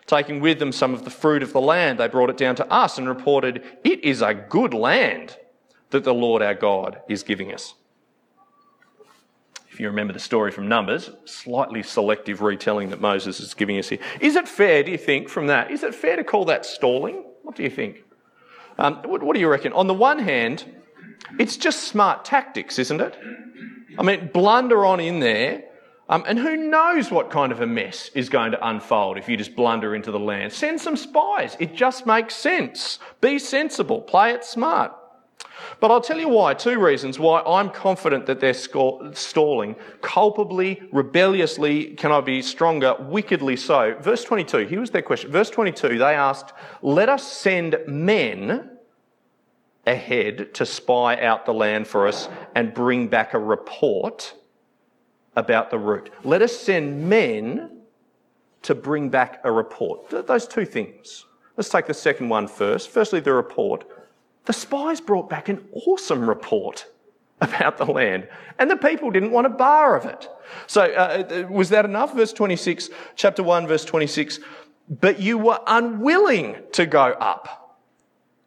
Taking 0.05 0.41
with 0.41 0.59
them 0.59 0.71
some 0.71 0.93
of 0.93 1.05
the 1.05 1.11
fruit 1.11 1.43
of 1.43 1.53
the 1.53 1.61
land, 1.61 1.99
they 1.99 2.07
brought 2.07 2.29
it 2.29 2.37
down 2.37 2.55
to 2.55 2.71
us 2.71 2.97
and 2.97 3.07
reported, 3.07 3.63
It 3.83 4.03
is 4.03 4.21
a 4.21 4.33
good 4.33 4.73
land 4.73 5.37
that 5.91 6.03
the 6.03 6.13
Lord 6.13 6.41
our 6.41 6.55
God 6.55 7.01
is 7.07 7.23
giving 7.23 7.53
us 7.53 7.75
if 9.79 9.83
you 9.83 9.87
remember 9.87 10.11
the 10.11 10.19
story 10.19 10.51
from 10.51 10.67
Numbers, 10.67 11.09
slightly 11.23 11.81
selective 11.83 12.41
retelling 12.41 12.89
that 12.89 12.99
Moses 12.99 13.39
is 13.39 13.53
giving 13.53 13.79
us 13.79 13.87
here. 13.87 13.99
Is 14.19 14.35
it 14.35 14.45
fair, 14.45 14.83
do 14.83 14.91
you 14.91 14.97
think, 14.97 15.29
from 15.29 15.47
that? 15.47 15.71
Is 15.71 15.83
it 15.83 15.95
fair 15.95 16.17
to 16.17 16.23
call 16.25 16.43
that 16.45 16.65
stalling? 16.65 17.23
What 17.43 17.55
do 17.55 17.63
you 17.63 17.69
think? 17.69 18.03
Um, 18.79 19.01
what, 19.05 19.21
what 19.21 19.33
do 19.33 19.41
you 19.41 19.49
reckon? 19.49 19.73
On 19.73 19.87
the 19.87 19.93
one 19.93 20.19
hand, 20.19 20.63
it's 21.37 21.57
just 21.57 21.83
smart 21.83 22.23
tactics, 22.23 22.79
isn't 22.79 23.01
it? 23.01 23.15
I 23.97 24.03
mean, 24.03 24.29
blunder 24.33 24.85
on 24.85 25.01
in 25.01 25.19
there, 25.19 25.65
um, 26.07 26.23
and 26.25 26.39
who 26.39 26.55
knows 26.55 27.11
what 27.11 27.29
kind 27.29 27.51
of 27.51 27.59
a 27.59 27.67
mess 27.67 28.09
is 28.15 28.29
going 28.29 28.53
to 28.53 28.67
unfold 28.67 29.17
if 29.17 29.27
you 29.27 29.35
just 29.35 29.53
blunder 29.53 29.93
into 29.93 30.11
the 30.11 30.19
land. 30.19 30.53
Send 30.53 30.79
some 30.79 30.95
spies. 30.95 31.57
It 31.59 31.75
just 31.75 32.07
makes 32.07 32.35
sense. 32.35 32.99
Be 33.19 33.37
sensible. 33.37 34.01
Play 34.01 34.31
it 34.31 34.45
smart. 34.45 34.93
But 35.79 35.91
I'll 35.91 36.01
tell 36.01 36.19
you 36.19 36.29
why, 36.29 36.53
two 36.53 36.79
reasons 36.79 37.19
why 37.19 37.41
I'm 37.41 37.69
confident 37.69 38.25
that 38.25 38.39
they're 38.39 38.53
stalling. 38.53 39.75
Culpably, 40.01 40.81
rebelliously, 40.91 41.95
can 41.95 42.11
I 42.11 42.21
be 42.21 42.41
stronger, 42.41 42.95
wickedly 42.99 43.55
so. 43.55 43.95
Verse 43.99 44.23
22, 44.23 44.59
here 44.67 44.79
was 44.79 44.91
their 44.91 45.01
question. 45.01 45.31
Verse 45.31 45.49
22, 45.49 45.97
they 45.97 46.15
asked, 46.15 46.53
Let 46.81 47.09
us 47.09 47.31
send 47.31 47.77
men 47.87 48.77
ahead 49.85 50.53
to 50.53 50.65
spy 50.65 51.19
out 51.21 51.45
the 51.45 51.53
land 51.53 51.87
for 51.87 52.07
us 52.07 52.29
and 52.55 52.73
bring 52.73 53.07
back 53.07 53.33
a 53.33 53.39
report 53.39 54.35
about 55.35 55.69
the 55.71 55.79
route. 55.79 56.09
Let 56.23 56.41
us 56.41 56.55
send 56.55 57.09
men 57.09 57.79
to 58.61 58.75
bring 58.75 59.09
back 59.09 59.41
a 59.43 59.51
report. 59.51 60.09
Those 60.09 60.47
two 60.47 60.65
things. 60.65 61.25
Let's 61.57 61.69
take 61.69 61.87
the 61.87 61.93
second 61.93 62.29
one 62.29 62.47
first. 62.47 62.89
Firstly, 62.89 63.19
the 63.19 63.33
report 63.33 63.85
the 64.49 64.53
spies 64.53 64.99
brought 64.99 65.29
back 65.29 65.47
an 65.47 65.63
awesome 65.73 66.27
report 66.27 66.87
about 67.39 67.77
the 67.77 67.85
land, 67.85 68.27
and 68.57 68.67
the 68.67 68.75
people 68.75 69.11
didn't 69.11 69.29
want 69.29 69.45
a 69.45 69.49
bar 69.51 69.95
of 69.95 70.05
it. 70.05 70.27
So, 70.65 70.81
uh, 70.81 71.47
was 71.51 71.69
that 71.69 71.85
enough? 71.85 72.15
Verse 72.15 72.33
26, 72.33 72.89
chapter 73.15 73.43
1, 73.43 73.67
verse 73.67 73.85
26. 73.85 74.39
But 74.89 75.19
you 75.19 75.37
were 75.37 75.59
unwilling 75.67 76.55
to 76.71 76.87
go 76.87 77.11
up. 77.11 77.77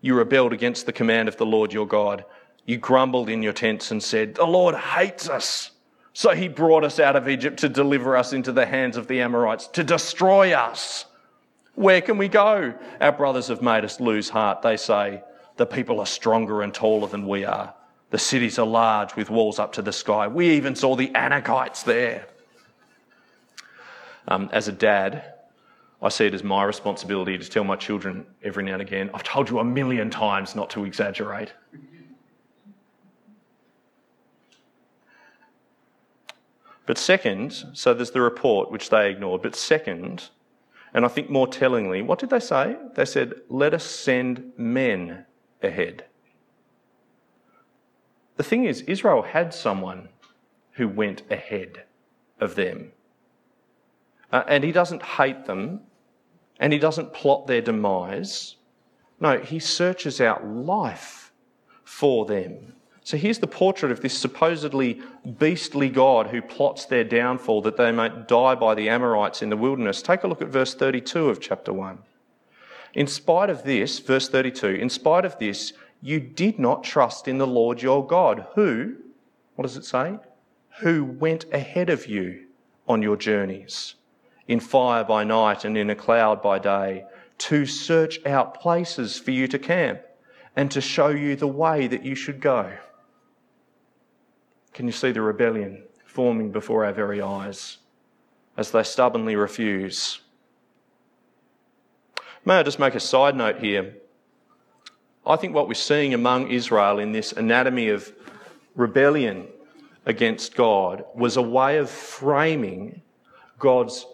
You 0.01 0.17
rebelled 0.17 0.53
against 0.53 0.87
the 0.87 0.93
command 0.93 1.29
of 1.29 1.37
the 1.37 1.47
Lord 1.47 1.73
your 1.73 1.87
God. 1.87 2.25
You 2.67 2.79
grumbled 2.79 3.29
in 3.29 3.41
your 3.41 3.53
tents 3.53 3.93
and 3.93 4.03
said, 4.03 4.35
The 4.35 4.45
Lord 4.45 4.75
hates 4.75 5.29
us. 5.29 5.71
So 6.15 6.31
he 6.31 6.49
brought 6.49 6.83
us 6.83 6.99
out 6.99 7.15
of 7.15 7.29
Egypt 7.29 7.61
to 7.61 7.69
deliver 7.69 8.17
us 8.17 8.33
into 8.33 8.51
the 8.51 8.67
hands 8.67 8.97
of 8.97 9.07
the 9.07 9.21
Amorites, 9.21 9.69
to 9.69 9.85
destroy 9.85 10.53
us. 10.53 11.05
Where 11.77 12.01
can 12.01 12.19
we 12.19 12.27
go? 12.27 12.75
Our 13.01 13.13
brothers 13.13 13.47
have 13.47 13.63
made 13.63 13.85
us 13.85 14.01
lose 14.01 14.29
heart, 14.29 14.63
they 14.63 14.77
say. 14.77 15.23
The 15.57 15.67
people 15.67 16.01
are 16.01 16.07
stronger 16.07 16.63
and 16.63 16.73
taller 16.73 17.09
than 17.09 17.27
we 17.27 17.45
are. 17.45 17.75
The 18.11 18.19
cities 18.19 18.59
are 18.59 18.67
large 18.67 19.17
with 19.17 19.31
walls 19.31 19.59
up 19.59 19.73
to 19.75 19.83
the 19.83 19.93
sky. 19.93 20.29
We 20.29 20.51
even 20.51 20.75
saw 20.75 20.97
the 20.97 21.09
Anakites 21.09 21.85
there. 21.85 22.27
Um, 24.29 24.51
as 24.53 24.69
a 24.69 24.73
dad, 24.73 25.33
I 26.01 26.09
see 26.09 26.27
it 26.27 26.35
as 26.35 26.43
my 26.43 26.65
responsibility 26.65 27.39
to 27.39 27.49
tell 27.49 27.65
my 27.65 27.77
children 27.77 28.27
every 28.43 28.65
now 28.65 28.75
and 28.75 28.83
again, 28.83 29.11
I've 29.15 29.23
told 29.23 29.49
you 29.49 29.61
a 29.61 29.65
million 29.65 30.11
times 30.11 30.55
not 30.55 30.71
to 30.71 30.85
exaggerate. 30.85 31.53
But 36.87 36.99
second, 36.99 37.65
so 37.73 37.95
there's 37.95 38.11
the 38.11 38.21
report 38.21 38.71
which 38.71 38.91
they 38.91 39.11
ignored, 39.11 39.43
but 39.43 39.55
second, 39.55 40.29
and 40.93 41.05
I 41.05 41.09
think 41.09 41.31
more 41.31 41.47
tellingly, 41.47 42.03
what 42.03 42.19
did 42.19 42.31
they 42.31 42.41
say? 42.41 42.77
They 42.95 43.05
said, 43.05 43.35
let 43.49 43.73
us 43.73 43.85
send 43.85 44.53
men 44.57 45.25
ahead. 45.65 46.05
The 48.37 48.43
thing 48.43 48.65
is, 48.65 48.83
Israel 48.83 49.23
had 49.23 49.53
someone 49.55 50.09
who 50.73 50.89
went 50.89 51.23
ahead 51.31 51.85
of 52.41 52.55
them. 52.55 52.93
Uh, 54.33 54.43
and 54.49 54.65
he 54.65 54.73
doesn't 54.73 55.03
hate 55.03 55.45
them 55.45 55.81
and 56.59 56.73
he 56.73 56.79
doesn't 56.79 57.13
plot 57.13 57.47
their 57.47 57.61
demise. 57.61 58.57
No, 59.21 59.39
he 59.39 59.59
searches 59.59 60.21
out 60.21 60.47
life 60.47 61.33
for 61.85 62.25
them. 62.25 62.75
So 63.05 63.17
here's 63.17 63.41
the 63.41 63.49
portrait 63.49 63.91
of 63.91 64.01
this 64.01 64.17
supposedly 64.17 65.03
beastly 65.39 65.89
God 65.89 66.29
who 66.29 66.41
plots 66.41 66.87
their 66.87 67.05
downfall 67.05 67.63
that 67.63 67.77
they 67.77 67.91
might 67.91 68.29
die 68.29 68.55
by 68.55 68.75
the 68.75 68.89
Amorites 68.89 69.43
in 69.43 69.51
the 69.51 69.57
wilderness. 69.57 70.03
Take 70.03 70.23
a 70.23 70.29
look 70.29 70.41
at 70.41 70.49
verse 70.49 70.75
32 70.75 71.29
of 71.29 71.41
chapter 71.41 71.73
1. 71.73 71.99
In 72.95 73.07
spite 73.07 73.49
of 73.49 73.63
this, 73.65 73.99
verse 73.99 74.29
32, 74.29 74.67
in 74.67 74.91
spite 74.91 75.25
of 75.25 75.39
this, 75.39 75.73
you 76.03 76.21
did 76.21 76.59
not 76.59 76.85
trust 76.85 77.29
in 77.29 77.39
the 77.39 77.47
Lord 77.47 77.81
your 77.81 78.07
God, 78.07 78.47
who, 78.55 78.97
what 79.55 79.63
does 79.63 79.77
it 79.77 79.85
say? 79.85 80.19
Who 80.81 81.05
went 81.05 81.47
ahead 81.53 81.89
of 81.89 82.07
you 82.07 82.47
on 82.89 83.01
your 83.01 83.17
journeys, 83.17 83.95
in 84.49 84.61
fire 84.61 85.05
by 85.05 85.25
night 85.25 85.65
and 85.65 85.79
in 85.79 85.91
a 85.91 85.95
cloud 85.95 86.43
by 86.43 86.59
day, 86.59 87.05
to 87.39 87.65
search 87.67 88.25
out 88.27 88.61
places 88.61 89.19
for 89.19 89.31
you 89.31 89.49
to 89.49 89.59
camp 89.59 90.03
and 90.55 90.71
to 90.71 90.81
show 90.81 91.09
you 91.09 91.37
the 91.37 91.47
way 91.47 91.87
that 91.87 92.05
you 92.05 92.15
should 92.15 92.41
go. 92.41 92.73
Can 94.75 94.87
you 94.87 94.93
see 94.93 95.13
the 95.13 95.23
rebellion 95.23 95.85
forming 96.05 96.51
before 96.51 96.85
our 96.85 96.93
very 96.93 97.23
eyes 97.23 97.79
as 98.57 98.71
they 98.71 98.83
stubbornly 98.83 99.37
refuse? 99.37 100.22
May 102.45 102.57
I 102.57 102.63
just 102.65 102.81
make 102.81 102.97
a 102.97 103.01
side 103.01 103.37
note 103.37 103.59
here? 103.59 103.95
I 105.25 105.37
think 105.37 105.55
what 105.55 105.69
we're 105.69 105.75
seeing 105.75 106.13
among 106.13 106.51
Israel 106.51 106.99
in 106.99 107.13
this 107.13 107.31
anatomy 107.33 107.89
of 107.89 108.13
rebellion 108.75 109.47
against 110.07 110.57
God 110.57 111.05
was 111.15 111.37
a 111.37 111.43
way 111.43 111.79
of 111.79 111.89
framing 111.89 113.03
God's 113.61 114.07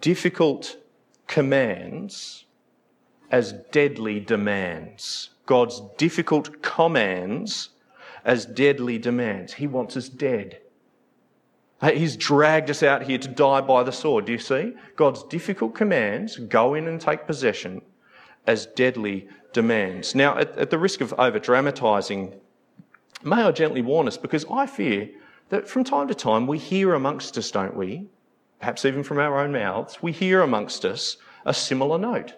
difficult 0.00 0.76
commands 1.26 2.44
as 3.32 3.52
deadly 3.72 4.20
demands. 4.20 5.30
God's 5.46 5.82
difficult 5.98 6.62
commands 6.62 7.70
as 8.24 8.46
deadly 8.46 8.98
demands. 8.98 9.54
He 9.54 9.66
wants 9.66 9.96
us 9.96 10.08
dead. 10.08 10.60
He's 11.90 12.16
dragged 12.16 12.70
us 12.70 12.84
out 12.84 13.02
here 13.02 13.18
to 13.18 13.28
die 13.28 13.60
by 13.60 13.82
the 13.82 13.90
sword. 13.90 14.26
Do 14.26 14.32
you 14.32 14.38
see? 14.38 14.74
God's 14.94 15.24
difficult 15.24 15.74
commands 15.74 16.36
go 16.36 16.74
in 16.74 16.86
and 16.86 17.00
take 17.00 17.26
possession 17.26 17.82
as 18.46 18.66
deadly 18.66 19.28
demands. 19.52 20.14
Now, 20.14 20.38
at, 20.38 20.56
at 20.56 20.70
the 20.70 20.78
risk 20.78 21.00
of 21.00 21.12
over 21.18 21.40
dramatising, 21.40 22.34
may 23.24 23.42
I 23.42 23.50
gently 23.50 23.82
warn 23.82 24.06
us 24.06 24.16
because 24.16 24.44
I 24.48 24.66
fear 24.66 25.10
that 25.48 25.68
from 25.68 25.82
time 25.82 26.06
to 26.06 26.14
time 26.14 26.46
we 26.46 26.58
hear 26.58 26.94
amongst 26.94 27.36
us, 27.36 27.50
don't 27.50 27.76
we? 27.76 28.06
Perhaps 28.60 28.84
even 28.84 29.02
from 29.02 29.18
our 29.18 29.40
own 29.40 29.52
mouths, 29.52 30.00
we 30.00 30.12
hear 30.12 30.40
amongst 30.40 30.84
us 30.84 31.16
a 31.44 31.52
similar 31.52 31.98
note. 31.98 32.34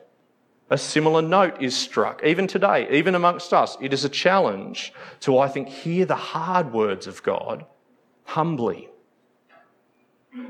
A 0.71 0.79
similar 0.79 1.21
note 1.21 1.63
is 1.63 1.77
struck. 1.77 2.25
Even 2.25 2.47
today, 2.47 2.89
even 2.91 3.15
amongst 3.15 3.53
us, 3.53 3.77
it 3.83 3.93
is 3.93 4.07
a 4.07 4.09
challenge 4.09 4.95
to, 5.21 5.39
I 5.39 5.49
think, 5.49 5.69
hear 5.69 6.07
the 6.07 6.17
hard 6.17 6.73
words 6.73 7.07
of 7.07 7.23
God 7.23 7.67
humbly 8.25 8.89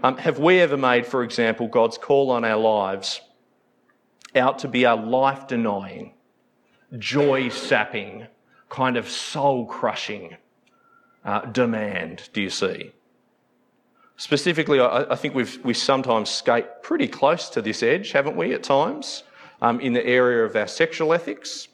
um, 0.02 0.16
have 0.18 0.38
we 0.38 0.60
ever 0.60 0.76
made, 0.76 1.06
for 1.06 1.22
example, 1.22 1.68
God's 1.68 1.98
call 1.98 2.30
on 2.30 2.44
our 2.44 2.58
lives 2.58 3.20
out 4.34 4.58
to 4.60 4.68
be 4.68 4.84
a 4.84 4.94
life 4.94 5.46
denying, 5.46 6.14
joy 6.98 7.48
sapping, 7.48 8.26
kind 8.68 8.96
of 8.96 9.08
soul 9.08 9.66
crushing 9.66 10.36
uh, 11.24 11.40
demand, 11.46 12.28
do 12.32 12.42
you 12.42 12.50
see? 12.50 12.92
Specifically, 14.16 14.80
I, 14.80 15.16
think 15.16 15.34
we've 15.34 15.58
we 15.64 15.74
sometimes 15.74 16.30
skate 16.30 16.82
pretty 16.82 17.08
close 17.08 17.48
to 17.50 17.60
this 17.60 17.82
edge, 17.82 18.12
haven't 18.12 18.36
we, 18.36 18.54
at 18.54 18.62
times, 18.62 19.24
um, 19.60 19.80
in 19.80 19.92
the 19.92 20.06
area 20.06 20.44
of 20.44 20.54
our 20.54 20.68
sexual 20.68 21.12
ethics, 21.12 21.66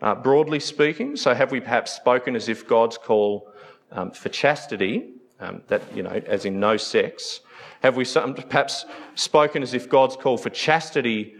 uh, 0.00 0.14
broadly 0.14 0.58
speaking. 0.58 1.16
So, 1.16 1.34
have 1.34 1.52
we 1.52 1.60
perhaps 1.60 1.92
spoken 1.92 2.34
as 2.34 2.48
if 2.48 2.66
God's 2.66 2.96
call 2.96 3.52
um, 3.90 4.10
for 4.10 4.30
chastity, 4.30 5.10
um, 5.38 5.62
that, 5.68 5.82
you 5.94 6.02
know, 6.02 6.22
as 6.26 6.46
in 6.46 6.58
no 6.58 6.78
sex, 6.78 7.40
have 7.82 7.96
we 7.96 8.04
perhaps 8.04 8.84
spoken 9.14 9.62
as 9.62 9.74
if 9.74 9.88
God's 9.88 10.16
call 10.16 10.38
for 10.38 10.50
chastity 10.50 11.34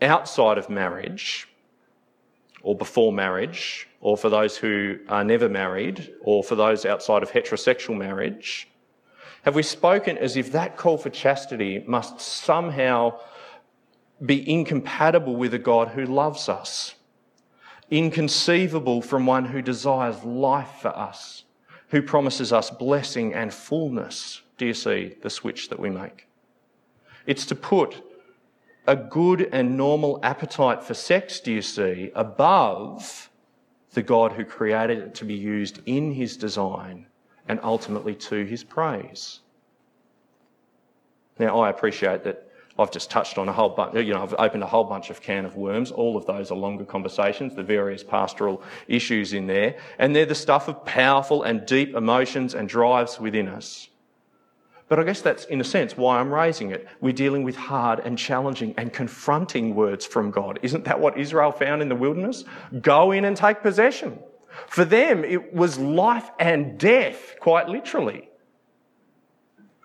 outside 0.00 0.58
of 0.58 0.68
marriage 0.68 1.48
or 2.62 2.76
before 2.76 3.12
marriage, 3.12 3.88
or 4.00 4.16
for 4.16 4.28
those 4.28 4.56
who 4.56 4.98
are 5.08 5.24
never 5.24 5.48
married, 5.48 6.12
or 6.20 6.42
for 6.42 6.54
those 6.54 6.84
outside 6.84 7.22
of 7.22 7.30
heterosexual 7.30 7.96
marriage? 7.96 8.68
Have 9.42 9.54
we 9.54 9.62
spoken 9.62 10.18
as 10.18 10.36
if 10.36 10.52
that 10.52 10.76
call 10.76 10.98
for 10.98 11.10
chastity 11.10 11.84
must 11.86 12.20
somehow 12.20 13.20
be 14.24 14.48
incompatible 14.50 15.36
with 15.36 15.54
a 15.54 15.58
God 15.58 15.88
who 15.88 16.04
loves 16.04 16.48
us? 16.48 16.96
Inconceivable 17.90 19.00
from 19.00 19.24
one 19.24 19.46
who 19.46 19.62
desires 19.62 20.22
life 20.24 20.80
for 20.82 20.88
us, 20.88 21.44
who 21.88 22.02
promises 22.02 22.52
us 22.52 22.70
blessing 22.70 23.32
and 23.32 23.54
fullness? 23.54 24.42
Do 24.58 24.66
you 24.66 24.74
see 24.74 25.16
the 25.22 25.30
switch 25.30 25.70
that 25.70 25.80
we 25.80 25.88
make? 25.88 26.28
It's 27.26 27.46
to 27.46 27.54
put 27.54 28.02
a 28.86 28.96
good 28.96 29.48
and 29.52 29.76
normal 29.76 30.18
appetite 30.22 30.82
for 30.82 30.94
sex, 30.94 31.40
do 31.40 31.52
you 31.52 31.62
see, 31.62 32.10
above 32.14 33.30
the 33.92 34.02
God 34.02 34.32
who 34.32 34.44
created 34.44 34.98
it 34.98 35.14
to 35.16 35.24
be 35.24 35.34
used 35.34 35.80
in 35.86 36.12
his 36.12 36.36
design 36.36 37.06
and 37.48 37.60
ultimately 37.62 38.14
to 38.14 38.44
his 38.44 38.62
praise. 38.62 39.40
Now, 41.38 41.60
I 41.60 41.70
appreciate 41.70 42.24
that 42.24 42.50
I've 42.78 42.90
just 42.90 43.10
touched 43.10 43.38
on 43.38 43.48
a 43.48 43.52
whole 43.52 43.70
bunch, 43.70 43.94
you 43.96 44.14
know, 44.14 44.22
I've 44.22 44.34
opened 44.38 44.62
a 44.62 44.66
whole 44.66 44.84
bunch 44.84 45.10
of 45.10 45.20
can 45.20 45.44
of 45.44 45.56
worms. 45.56 45.90
All 45.90 46.16
of 46.16 46.26
those 46.26 46.50
are 46.50 46.56
longer 46.56 46.84
conversations, 46.84 47.54
the 47.54 47.62
various 47.62 48.04
pastoral 48.04 48.62
issues 48.86 49.32
in 49.32 49.46
there. 49.46 49.76
And 49.98 50.14
they're 50.14 50.26
the 50.26 50.34
stuff 50.34 50.68
of 50.68 50.84
powerful 50.84 51.42
and 51.42 51.66
deep 51.66 51.94
emotions 51.94 52.54
and 52.54 52.68
drives 52.68 53.18
within 53.18 53.48
us. 53.48 53.88
But 54.88 54.98
I 54.98 55.02
guess 55.04 55.20
that's, 55.20 55.44
in 55.46 55.60
a 55.60 55.64
sense, 55.64 55.96
why 55.96 56.18
I'm 56.18 56.32
raising 56.32 56.70
it. 56.70 56.88
We're 57.00 57.12
dealing 57.12 57.42
with 57.42 57.56
hard 57.56 58.00
and 58.00 58.16
challenging 58.16 58.74
and 58.78 58.90
confronting 58.92 59.74
words 59.74 60.06
from 60.06 60.30
God. 60.30 60.58
Isn't 60.62 60.84
that 60.86 60.98
what 60.98 61.18
Israel 61.18 61.52
found 61.52 61.82
in 61.82 61.90
the 61.90 61.94
wilderness? 61.94 62.44
Go 62.80 63.12
in 63.12 63.26
and 63.26 63.36
take 63.36 63.62
possession. 63.62 64.18
For 64.66 64.86
them, 64.86 65.24
it 65.24 65.52
was 65.52 65.78
life 65.78 66.30
and 66.40 66.78
death, 66.78 67.36
quite 67.38 67.68
literally. 67.68 68.30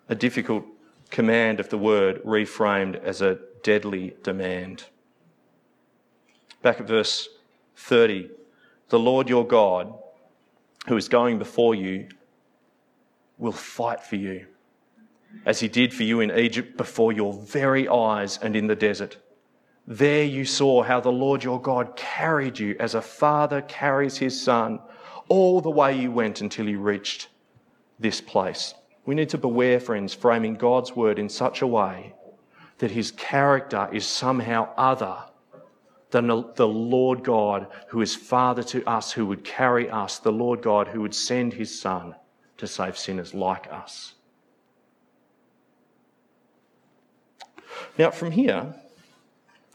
A 0.08 0.16
difficult 0.16 0.66
command 1.10 1.60
of 1.60 1.68
the 1.70 1.78
word 1.78 2.24
reframed 2.24 2.96
as 3.04 3.22
a 3.22 3.40
deadly 3.62 4.16
demand. 4.24 4.86
Back 6.62 6.80
at 6.80 6.88
verse 6.88 7.28
30 7.76 8.30
The 8.88 9.00
Lord 9.00 9.28
your 9.28 9.46
God, 9.46 9.94
who 10.88 10.96
is 10.96 11.10
going 11.10 11.40
before 11.40 11.76
you, 11.76 12.08
will 13.38 13.52
fight 13.52 14.02
for 14.02 14.16
you 14.16 14.48
as 15.46 15.60
he 15.60 15.68
did 15.68 15.94
for 15.94 16.04
you 16.04 16.20
in 16.20 16.32
Egypt 16.32 16.78
before 16.78 17.12
your 17.12 17.34
very 17.34 17.88
eyes 17.88 18.38
and 18.42 18.56
in 18.56 18.68
the 18.68 18.76
desert. 18.76 19.18
There 19.86 20.24
you 20.24 20.46
saw 20.46 20.84
how 20.84 21.00
the 21.00 21.12
Lord 21.12 21.44
your 21.44 21.62
God 21.62 21.96
carried 21.96 22.58
you 22.58 22.76
as 22.80 22.96
a 22.96 23.02
father 23.02 23.62
carries 23.62 24.18
his 24.18 24.42
son 24.42 24.80
all 25.28 25.62
the 25.62 25.70
way 25.70 25.98
you 25.98 26.12
went 26.12 26.42
until 26.42 26.70
you 26.70 26.80
reached 26.80 27.28
this 28.00 28.22
place. 28.22 28.74
We 29.06 29.16
need 29.16 29.30
to 29.30 29.38
beware, 29.38 29.80
friends, 29.80 30.14
framing 30.14 30.56
God's 30.56 30.96
word 30.96 31.20
in 31.20 31.28
such 31.28 31.62
a 31.62 31.68
way 31.68 32.14
that 32.78 32.92
his 32.92 33.12
character 33.12 33.90
is 33.92 34.06
somehow 34.06 34.70
other 34.78 35.18
than 36.12 36.28
the 36.28 36.68
Lord 36.68 37.24
God 37.24 37.68
who 37.88 38.02
is 38.02 38.16
Father 38.16 38.64
to 38.64 38.88
us, 38.88 39.12
who 39.12 39.26
would 39.26 39.44
carry 39.44 39.90
us, 39.90 40.20
the 40.20 40.32
Lord 40.32 40.62
God 40.62 40.88
who 40.88 41.02
would 41.02 41.16
send 41.16 41.54
his 41.54 41.80
Son 41.80 42.16
to 42.58 42.68
save 42.68 42.98
sinners 42.98 43.34
like 43.34 43.72
us. 43.72 44.14
Now, 47.98 48.12
from 48.12 48.32
here, 48.32 48.74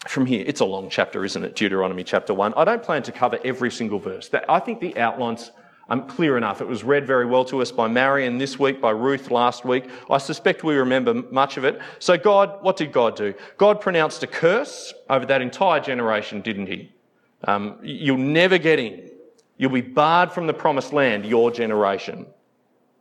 from 0.06 0.26
here, 0.26 0.44
it's 0.46 0.60
a 0.60 0.64
long 0.64 0.88
chapter, 0.90 1.24
isn't 1.24 1.44
it? 1.44 1.56
Deuteronomy 1.56 2.04
chapter 2.04 2.32
1. 2.34 2.54
I 2.56 2.64
don't 2.64 2.82
plan 2.82 3.02
to 3.04 3.12
cover 3.12 3.38
every 3.44 3.70
single 3.70 3.98
verse. 3.98 4.30
I 4.48 4.60
think 4.60 4.80
the 4.80 4.96
outlines 4.98 5.50
are 5.88 6.00
clear 6.02 6.36
enough. 6.36 6.60
It 6.60 6.68
was 6.68 6.84
read 6.84 7.06
very 7.06 7.26
well 7.26 7.44
to 7.46 7.62
us 7.62 7.72
by 7.72 7.88
Marion 7.88 8.38
this 8.38 8.58
week, 8.58 8.80
by 8.80 8.90
Ruth 8.90 9.30
last 9.30 9.64
week. 9.64 9.88
I 10.10 10.18
suspect 10.18 10.62
we 10.62 10.76
remember 10.76 11.14
much 11.14 11.56
of 11.56 11.64
it. 11.64 11.80
So, 11.98 12.16
God, 12.16 12.62
what 12.62 12.76
did 12.76 12.92
God 12.92 13.16
do? 13.16 13.34
God 13.56 13.80
pronounced 13.80 14.22
a 14.22 14.26
curse 14.26 14.92
over 15.08 15.26
that 15.26 15.42
entire 15.42 15.80
generation, 15.80 16.42
didn't 16.42 16.66
He? 16.66 16.92
Um, 17.44 17.78
you'll 17.82 18.18
never 18.18 18.58
get 18.58 18.78
in. 18.78 19.10
You'll 19.56 19.70
be 19.70 19.80
barred 19.80 20.32
from 20.32 20.46
the 20.46 20.54
promised 20.54 20.92
land, 20.92 21.24
your 21.24 21.50
generation 21.50 22.26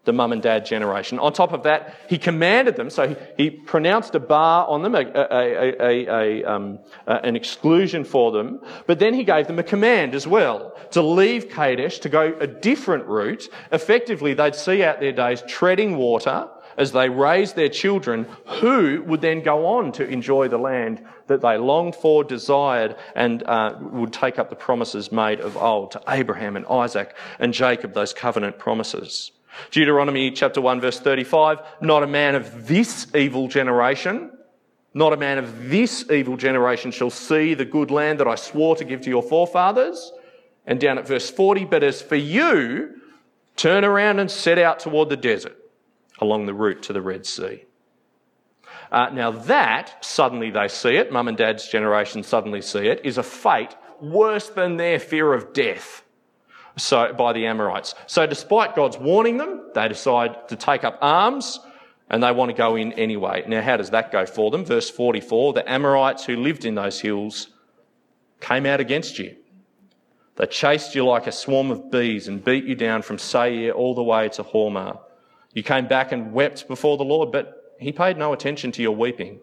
the 0.07 0.13
mum 0.13 0.31
and 0.31 0.41
dad 0.41 0.65
generation. 0.65 1.19
On 1.19 1.31
top 1.31 1.53
of 1.53 1.61
that, 1.63 1.93
he 2.09 2.17
commanded 2.17 2.75
them, 2.75 2.89
so 2.89 3.15
he, 3.37 3.51
pronounced 3.51 4.15
a 4.15 4.19
bar 4.19 4.65
on 4.67 4.81
them, 4.81 4.95
a, 4.95 5.01
a, 5.01 6.07
a, 6.09 6.43
um, 6.45 6.79
an 7.05 7.35
exclusion 7.35 8.03
for 8.03 8.31
them, 8.31 8.59
but 8.87 8.97
then 8.97 9.13
he 9.13 9.23
gave 9.23 9.45
them 9.45 9.59
a 9.59 9.63
command 9.63 10.15
as 10.15 10.25
well 10.25 10.73
to 10.91 11.01
leave 11.01 11.49
Kadesh, 11.49 11.99
to 11.99 12.09
go 12.09 12.35
a 12.39 12.47
different 12.47 13.05
route. 13.05 13.49
Effectively, 13.71 14.33
they'd 14.33 14.55
see 14.55 14.81
out 14.81 14.99
their 14.99 15.11
days 15.11 15.43
treading 15.47 15.97
water 15.97 16.47
as 16.77 16.91
they 16.91 17.09
raised 17.09 17.55
their 17.55 17.69
children, 17.69 18.25
who 18.61 19.03
would 19.07 19.19
then 19.19 19.41
go 19.41 19.65
on 19.65 19.91
to 19.91 20.07
enjoy 20.07 20.47
the 20.47 20.59
land 20.59 21.03
that 21.25 21.41
they 21.41 21.57
longed 21.57 21.95
for, 21.95 22.23
desired, 22.23 22.95
and 23.15 23.43
uh, 23.43 23.75
would 23.81 24.13
take 24.13 24.39
up 24.39 24.49
the 24.49 24.55
promises 24.55 25.11
made 25.11 25.41
of 25.41 25.57
old 25.57 25.91
to 25.91 26.01
Abraham 26.07 26.55
and 26.55 26.65
Isaac 26.67 27.15
and 27.39 27.53
Jacob, 27.53 27.93
those 27.93 28.13
covenant 28.13 28.57
promises. 28.57 29.31
Deuteronomy 29.71 30.31
chapter 30.31 30.61
1 30.61 30.81
verse 30.81 30.99
35, 30.99 31.59
not 31.81 32.03
a 32.03 32.07
man 32.07 32.35
of 32.35 32.67
this 32.67 33.07
evil 33.15 33.47
generation, 33.47 34.31
not 34.93 35.13
a 35.13 35.17
man 35.17 35.37
of 35.37 35.69
this 35.69 36.09
evil 36.09 36.37
generation 36.37 36.91
shall 36.91 37.09
see 37.09 37.53
the 37.53 37.65
good 37.65 37.91
land 37.91 38.19
that 38.19 38.27
I 38.27 38.35
swore 38.35 38.75
to 38.77 38.85
give 38.85 39.01
to 39.01 39.09
your 39.09 39.21
forefathers. 39.21 40.11
And 40.65 40.79
down 40.79 40.97
at 40.97 41.07
verse 41.07 41.29
40, 41.29 41.65
but 41.65 41.83
as 41.83 42.01
for 42.01 42.15
you, 42.15 42.95
turn 43.55 43.85
around 43.85 44.19
and 44.19 44.29
set 44.29 44.57
out 44.57 44.79
toward 44.79 45.09
the 45.09 45.17
desert 45.17 45.55
along 46.19 46.45
the 46.45 46.53
route 46.53 46.81
to 46.83 46.93
the 46.93 47.01
Red 47.01 47.25
Sea. 47.25 47.63
Uh, 48.91 49.09
now 49.11 49.31
that, 49.31 50.03
suddenly 50.03 50.49
they 50.49 50.67
see 50.67 50.95
it, 50.95 51.11
mum 51.11 51.27
and 51.27 51.37
dad's 51.37 51.67
generation 51.67 52.23
suddenly 52.23 52.61
see 52.61 52.87
it, 52.87 53.01
is 53.03 53.17
a 53.17 53.23
fate 53.23 53.75
worse 54.01 54.49
than 54.49 54.77
their 54.77 54.99
fear 54.99 55.33
of 55.33 55.53
death 55.53 56.03
so, 56.77 57.11
by 57.13 57.33
the 57.33 57.45
Amorites. 57.45 57.95
So 58.05 58.25
despite 58.27 58.75
God's 58.75 58.97
warning 58.97 59.37
them, 59.37 59.71
they 59.73 59.87
decide 59.87 60.47
to 60.49 60.55
take 60.55 60.83
up 60.83 60.97
arms 61.01 61.59
and 62.09 62.23
they 62.23 62.31
want 62.31 62.49
to 62.49 62.57
go 62.57 62.75
in 62.75 62.93
anyway. 62.93 63.43
Now, 63.47 63.61
how 63.61 63.77
does 63.77 63.89
that 63.89 64.11
go 64.11 64.25
for 64.25 64.51
them? 64.51 64.63
Verse 64.63 64.89
44 64.89 65.53
the 65.53 65.69
Amorites 65.69 66.25
who 66.25 66.35
lived 66.35 66.65
in 66.65 66.75
those 66.75 66.99
hills 66.99 67.49
came 68.39 68.65
out 68.65 68.79
against 68.79 69.17
you. 69.19 69.35
They 70.35 70.45
chased 70.45 70.93
you 70.93 71.03
like 71.03 71.25
a 71.25 71.31
swarm 71.31 71.71
of 71.71 71.89
bees 71.89 72.27
and 72.27 72.43
beat 72.43 72.65
you 72.65 72.75
down 72.75 73.01
from 73.01 73.17
Seir 73.17 73.71
all 73.71 73.95
the 73.95 74.03
way 74.03 74.29
to 74.29 74.43
Hormah. 74.43 74.99
You 75.53 75.63
came 75.63 75.87
back 75.87 76.11
and 76.11 76.31
wept 76.31 76.67
before 76.67 76.97
the 76.97 77.03
Lord, 77.03 77.31
but 77.31 77.75
he 77.79 77.91
paid 77.91 78.17
no 78.17 78.33
attention 78.33 78.71
to 78.73 78.83
your 78.83 78.95
weeping 78.95 79.39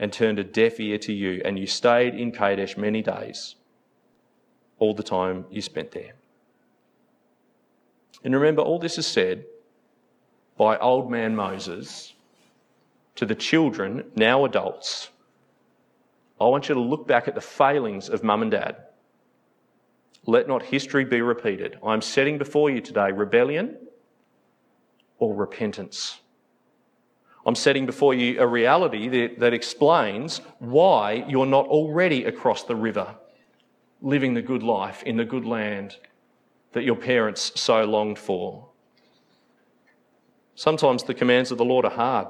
and 0.00 0.12
turned 0.12 0.40
a 0.40 0.44
deaf 0.44 0.80
ear 0.80 0.98
to 0.98 1.12
you, 1.12 1.40
and 1.44 1.58
you 1.58 1.66
stayed 1.66 2.14
in 2.14 2.32
Kadesh 2.32 2.76
many 2.76 3.02
days, 3.02 3.54
all 4.78 4.94
the 4.94 5.04
time 5.04 5.46
you 5.50 5.62
spent 5.62 5.92
there. 5.92 6.12
And 8.24 8.34
remember, 8.34 8.62
all 8.62 8.78
this 8.78 8.98
is 8.98 9.06
said 9.06 9.44
by 10.56 10.78
old 10.78 11.10
man 11.10 11.36
Moses 11.36 12.14
to 13.16 13.26
the 13.26 13.34
children, 13.34 14.04
now 14.14 14.44
adults, 14.44 15.10
I 16.40 16.44
want 16.44 16.68
you 16.68 16.74
to 16.74 16.80
look 16.80 17.06
back 17.06 17.28
at 17.28 17.34
the 17.34 17.40
failings 17.40 18.08
of 18.08 18.22
mum 18.22 18.42
and 18.42 18.50
dad. 18.50 18.76
Let 20.26 20.48
not 20.48 20.62
history 20.62 21.04
be 21.04 21.22
repeated. 21.22 21.78
I'm 21.84 22.02
setting 22.02 22.36
before 22.36 22.68
you 22.68 22.80
today 22.80 23.12
rebellion 23.12 23.78
or 25.18 25.34
repentance. 25.34 26.18
I'm 27.46 27.54
setting 27.54 27.86
before 27.86 28.12
you 28.12 28.40
a 28.40 28.46
reality 28.46 29.08
that, 29.08 29.38
that, 29.38 29.54
explains 29.54 30.40
why 30.58 31.24
you're 31.28 31.46
not 31.46 31.66
already 31.68 32.24
across 32.24 32.64
the 32.64 32.74
river, 32.74 33.14
living 34.02 34.34
the 34.34 34.42
good 34.42 34.64
life 34.64 35.04
in 35.04 35.16
the 35.16 35.24
good 35.24 35.44
land 35.44 35.96
that 36.76 36.84
your 36.84 36.94
parents 36.94 37.58
so 37.58 37.82
longed 37.86 38.18
for. 38.18 38.68
Sometimes 40.56 41.04
the 41.04 41.14
commands 41.14 41.50
of 41.50 41.56
the 41.56 41.64
Lord 41.64 41.86
are 41.86 41.90
hard, 41.90 42.28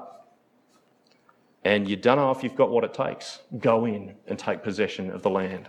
and 1.65 1.85
you 1.85 1.97
don't 1.97 2.15
know 2.15 2.31
if 2.31 2.43
you've 2.43 2.55
got 2.55 2.69
what 2.69 2.85
it 2.85 2.93
takes. 2.93 3.41
Go 3.59 3.83
in 3.83 4.15
and 4.25 4.39
take 4.39 4.63
possession 4.63 5.11
of 5.11 5.21
the 5.21 5.29
land. 5.29 5.67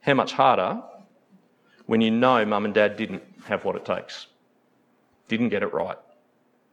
How 0.00 0.14
much 0.14 0.32
harder 0.32 0.82
when 1.84 2.00
you 2.00 2.10
know 2.10 2.46
mum 2.46 2.64
and 2.64 2.72
dad 2.72 2.96
didn't 2.96 3.22
have 3.44 3.66
what 3.66 3.76
it 3.76 3.84
takes, 3.84 4.28
didn't 5.28 5.50
get 5.50 5.62
it 5.62 5.74
right. 5.74 5.98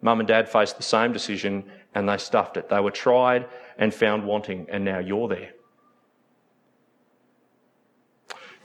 Mum 0.01 0.21
and 0.21 0.27
dad 0.27 0.47
faced 0.47 0.77
the 0.77 0.83
same 0.83 1.11
decision 1.11 1.65
and 1.95 2.07
they 2.07 2.15
stuffed 2.15 2.55
it. 2.55 2.69
They 2.69 2.79
were 2.79 2.91
tried 2.91 3.45
and 3.77 3.93
found 3.93 4.23
wanting, 4.23 4.67
and 4.69 4.85
now 4.85 4.99
you're 4.99 5.27
there. 5.27 5.51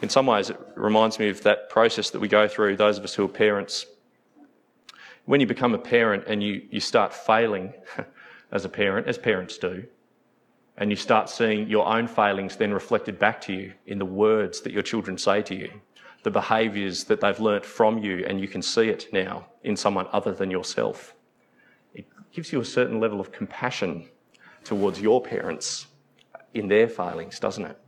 In 0.03 0.09
some 0.09 0.27
ways, 0.27 0.51
it 0.51 0.59
reminds 0.75 1.19
me 1.19 1.29
of 1.29 1.43
that 1.45 1.71
process 1.71 2.11
that 2.11 2.21
we 2.21 2.29
go 2.29 2.49
through, 2.49 2.77
those 2.77 2.99
of 2.99 3.05
us 3.05 3.15
who 3.15 3.25
are 3.25 3.29
parents. 3.29 3.87
When 5.25 5.41
you 5.41 5.47
become 5.47 5.75
a 5.75 5.79
parent 5.79 6.25
and 6.27 6.43
you, 6.43 6.63
you 6.71 6.81
start 6.81 7.15
failing 7.15 7.73
as 8.53 8.65
a 8.65 8.69
parent, 8.69 9.07
as 9.07 9.17
parents 9.17 9.57
do, 9.57 9.85
and 10.77 10.91
you 10.91 10.97
start 10.97 11.31
seeing 11.31 11.69
your 11.69 11.87
own 11.87 12.07
failings 12.07 12.57
then 12.57 12.73
reflected 12.73 13.19
back 13.19 13.41
to 13.43 13.53
you 13.53 13.73
in 13.87 13.99
the 13.99 14.05
words 14.05 14.61
that 14.63 14.73
your 14.73 14.83
children 14.83 15.17
say 15.17 15.41
to 15.43 15.55
you, 15.55 15.71
the 16.25 16.31
behaviours 16.31 17.05
that 17.05 17.21
they've 17.21 17.39
learnt 17.39 17.65
from 17.65 17.99
you, 17.99 18.25
and 18.27 18.41
you 18.41 18.49
can 18.49 18.63
see 18.63 18.89
it 18.89 19.07
now 19.13 19.47
in 19.63 19.77
someone 19.77 20.07
other 20.13 20.33
than 20.33 20.51
yourself. 20.51 21.15
It 21.95 22.07
gives 22.33 22.53
you 22.53 22.61
a 22.61 22.65
certain 22.65 22.99
level 22.99 23.21
of 23.21 23.31
compassion 23.31 24.09
towards 24.65 25.01
your 25.01 25.23
parents 25.23 25.87
in 26.55 26.69
their 26.69 26.89
failings, 26.89 27.39
doesn't 27.39 27.65
it? 27.65 27.79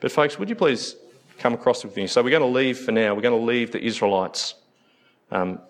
But, 0.00 0.12
folks, 0.12 0.38
would 0.38 0.48
you 0.48 0.56
please 0.56 0.96
come 1.38 1.54
across 1.54 1.84
with 1.84 1.96
me? 1.96 2.06
So, 2.06 2.22
we're 2.22 2.30
going 2.30 2.42
to 2.42 2.46
leave 2.46 2.78
for 2.78 2.92
now. 2.92 3.14
We're 3.14 3.22
going 3.22 3.38
to 3.38 3.46
leave 3.46 3.72
the 3.72 3.82
Israelites 3.82 4.54
um, 5.30 5.60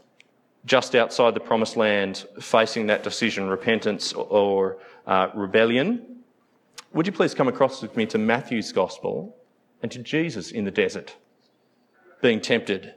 just 0.67 0.95
outside 0.95 1.35
the 1.35 1.41
promised 1.41 1.77
land 1.77 2.27
facing 2.41 2.87
that 2.87 3.03
decision, 3.03 3.49
repentance 3.49 4.13
or 4.13 4.79
uh, 5.07 5.29
rebellion. 5.35 6.23
Would 6.93 7.07
you 7.07 7.13
please 7.13 7.35
come 7.35 7.49
across 7.49 7.83
with 7.83 7.97
me 7.97 8.07
to 8.07 8.19
Matthew's 8.19 8.73
gospel 8.73 9.37
and 9.83 9.91
to 9.93 9.99
Jesus 9.99 10.51
in 10.51 10.65
the 10.65 10.71
desert, 10.71 11.17
being 12.23 12.41
tempted, 12.41 12.95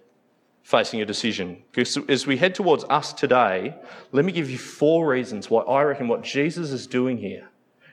facing 0.63 1.01
a 1.01 1.05
decision? 1.05 1.63
Because 1.71 1.97
as 2.07 2.25
we 2.25 2.37
head 2.37 2.55
towards 2.55 2.85
us 2.85 3.11
today, 3.11 3.75
let 4.11 4.23
me 4.23 4.31
give 4.31 4.49
you 4.49 4.57
four 4.57 5.07
reasons 5.07 5.49
why 5.49 5.63
I 5.63 5.83
reckon 5.83 6.07
what 6.07 6.23
Jesus 6.23 6.71
is 6.71 6.87
doing 6.87 7.17
here 7.17 7.49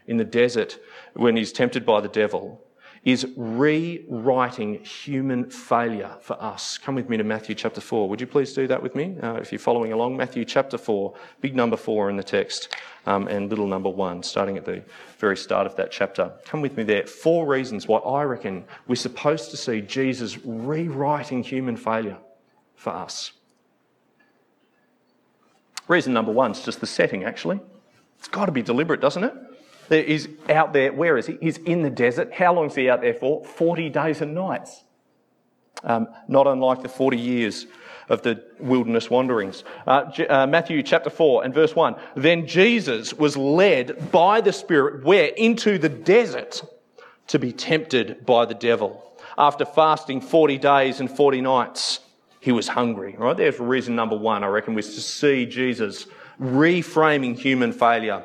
in 0.06 0.18
the 0.18 0.24
desert 0.24 0.78
when 1.14 1.36
he's 1.36 1.52
tempted 1.52 1.86
by 1.86 2.00
the 2.00 2.08
devil 2.08 2.60
is 3.04 3.26
rewriting 3.36 4.82
human 4.82 5.50
failure 5.50 6.16
for 6.22 6.42
us. 6.42 6.78
Come 6.78 6.94
with 6.94 7.10
me 7.10 7.18
to 7.18 7.24
Matthew 7.24 7.54
chapter 7.54 7.80
4. 7.80 8.08
Would 8.08 8.20
you 8.20 8.26
please 8.26 8.54
do 8.54 8.66
that 8.66 8.82
with 8.82 8.94
me 8.94 9.16
uh, 9.22 9.34
if 9.34 9.52
you're 9.52 9.58
following 9.58 9.92
along? 9.92 10.16
Matthew 10.16 10.44
chapter 10.46 10.78
4, 10.78 11.12
big 11.42 11.54
number 11.54 11.76
4 11.76 12.08
in 12.08 12.16
the 12.16 12.22
text, 12.22 12.74
um, 13.04 13.28
and 13.28 13.50
little 13.50 13.66
number 13.66 13.90
1, 13.90 14.22
starting 14.22 14.56
at 14.56 14.64
the 14.64 14.82
very 15.18 15.36
start 15.36 15.66
of 15.66 15.76
that 15.76 15.90
chapter. 15.90 16.32
Come 16.46 16.62
with 16.62 16.78
me 16.78 16.82
there. 16.82 17.06
Four 17.06 17.46
reasons 17.46 17.86
why 17.86 17.98
I 17.98 18.22
reckon 18.22 18.64
we're 18.86 18.96
supposed 18.96 19.50
to 19.50 19.58
see 19.58 19.82
Jesus 19.82 20.38
rewriting 20.42 21.42
human 21.42 21.76
failure 21.76 22.16
for 22.74 22.90
us. 22.90 23.32
Reason 25.88 26.14
number 26.14 26.32
one 26.32 26.52
is 26.52 26.64
just 26.64 26.80
the 26.80 26.86
setting, 26.86 27.24
actually. 27.24 27.60
It's 28.18 28.28
got 28.28 28.46
to 28.46 28.52
be 28.52 28.62
deliberate, 28.62 29.02
doesn't 29.02 29.24
it? 29.24 29.34
He's 29.88 30.28
out 30.48 30.72
there. 30.72 30.92
Where 30.92 31.16
is 31.16 31.26
he? 31.26 31.38
He's 31.40 31.58
in 31.58 31.82
the 31.82 31.90
desert. 31.90 32.32
How 32.32 32.54
long 32.54 32.66
is 32.66 32.74
he 32.74 32.88
out 32.88 33.00
there 33.00 33.14
for? 33.14 33.44
40 33.44 33.90
days 33.90 34.20
and 34.20 34.34
nights. 34.34 34.82
Um, 35.82 36.08
not 36.28 36.46
unlike 36.46 36.82
the 36.82 36.88
40 36.88 37.18
years 37.18 37.66
of 38.08 38.22
the 38.22 38.42
wilderness 38.58 39.10
wanderings. 39.10 39.64
Uh, 39.86 40.10
uh, 40.28 40.46
Matthew 40.46 40.82
chapter 40.82 41.10
4 41.10 41.44
and 41.44 41.54
verse 41.54 41.74
1. 41.74 41.96
Then 42.16 42.46
Jesus 42.46 43.14
was 43.14 43.36
led 43.36 44.10
by 44.10 44.40
the 44.40 44.52
Spirit 44.52 45.04
where? 45.04 45.26
Into 45.26 45.78
the 45.78 45.88
desert 45.88 46.62
to 47.28 47.38
be 47.38 47.52
tempted 47.52 48.24
by 48.26 48.44
the 48.44 48.54
devil. 48.54 49.00
After 49.36 49.64
fasting 49.64 50.20
40 50.20 50.58
days 50.58 51.00
and 51.00 51.10
40 51.10 51.40
nights, 51.40 52.00
he 52.40 52.52
was 52.52 52.68
hungry. 52.68 53.16
Right? 53.18 53.36
there's 53.36 53.58
reason 53.58 53.96
number 53.96 54.16
one, 54.16 54.44
I 54.44 54.48
reckon, 54.48 54.74
was 54.74 54.94
to 54.94 55.00
see 55.00 55.46
Jesus 55.46 56.06
reframing 56.40 57.36
human 57.36 57.72
failure 57.72 58.24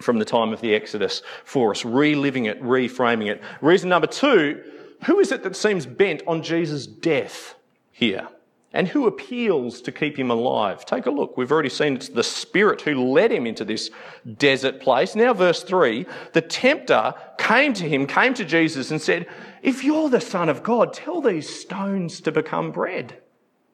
from 0.00 0.18
the 0.18 0.24
time 0.24 0.52
of 0.52 0.60
the 0.60 0.74
Exodus 0.74 1.22
for 1.44 1.70
us, 1.70 1.84
reliving 1.84 2.46
it, 2.46 2.62
reframing 2.62 3.28
it. 3.28 3.42
Reason 3.60 3.88
number 3.88 4.06
two, 4.06 4.62
who 5.04 5.20
is 5.20 5.32
it 5.32 5.42
that 5.42 5.56
seems 5.56 5.86
bent 5.86 6.22
on 6.26 6.42
Jesus' 6.42 6.86
death 6.86 7.54
here? 7.90 8.28
And 8.72 8.86
who 8.86 9.06
appeals 9.06 9.80
to 9.82 9.92
keep 9.92 10.18
him 10.18 10.30
alive? 10.30 10.84
Take 10.84 11.06
a 11.06 11.10
look. 11.10 11.36
We've 11.36 11.50
already 11.50 11.70
seen 11.70 11.96
it's 11.96 12.10
the 12.10 12.22
Spirit 12.22 12.82
who 12.82 13.12
led 13.12 13.32
him 13.32 13.46
into 13.46 13.64
this 13.64 13.90
desert 14.36 14.80
place. 14.80 15.16
Now, 15.16 15.32
verse 15.32 15.62
3 15.62 16.04
the 16.34 16.42
tempter 16.42 17.14
came 17.38 17.72
to 17.74 17.88
him, 17.88 18.06
came 18.06 18.34
to 18.34 18.44
Jesus, 18.44 18.90
and 18.90 19.00
said, 19.00 19.26
If 19.62 19.84
you're 19.84 20.10
the 20.10 20.20
Son 20.20 20.50
of 20.50 20.62
God, 20.62 20.92
tell 20.92 21.22
these 21.22 21.48
stones 21.48 22.20
to 22.20 22.32
become 22.32 22.70
bread. 22.70 23.18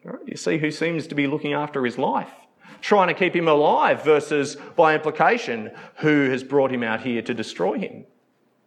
Right? 0.04 0.18
You 0.26 0.36
see 0.36 0.58
who 0.58 0.70
seems 0.70 1.08
to 1.08 1.14
be 1.14 1.26
looking 1.26 1.54
after 1.54 1.84
his 1.84 1.98
life 1.98 2.30
trying 2.80 3.08
to 3.08 3.14
keep 3.14 3.34
him 3.34 3.48
alive 3.48 4.04
versus, 4.04 4.56
by 4.76 4.94
implication, 4.94 5.70
who 5.96 6.30
has 6.30 6.44
brought 6.44 6.72
him 6.72 6.82
out 6.82 7.00
here 7.00 7.22
to 7.22 7.34
destroy 7.34 7.78
him. 7.78 8.04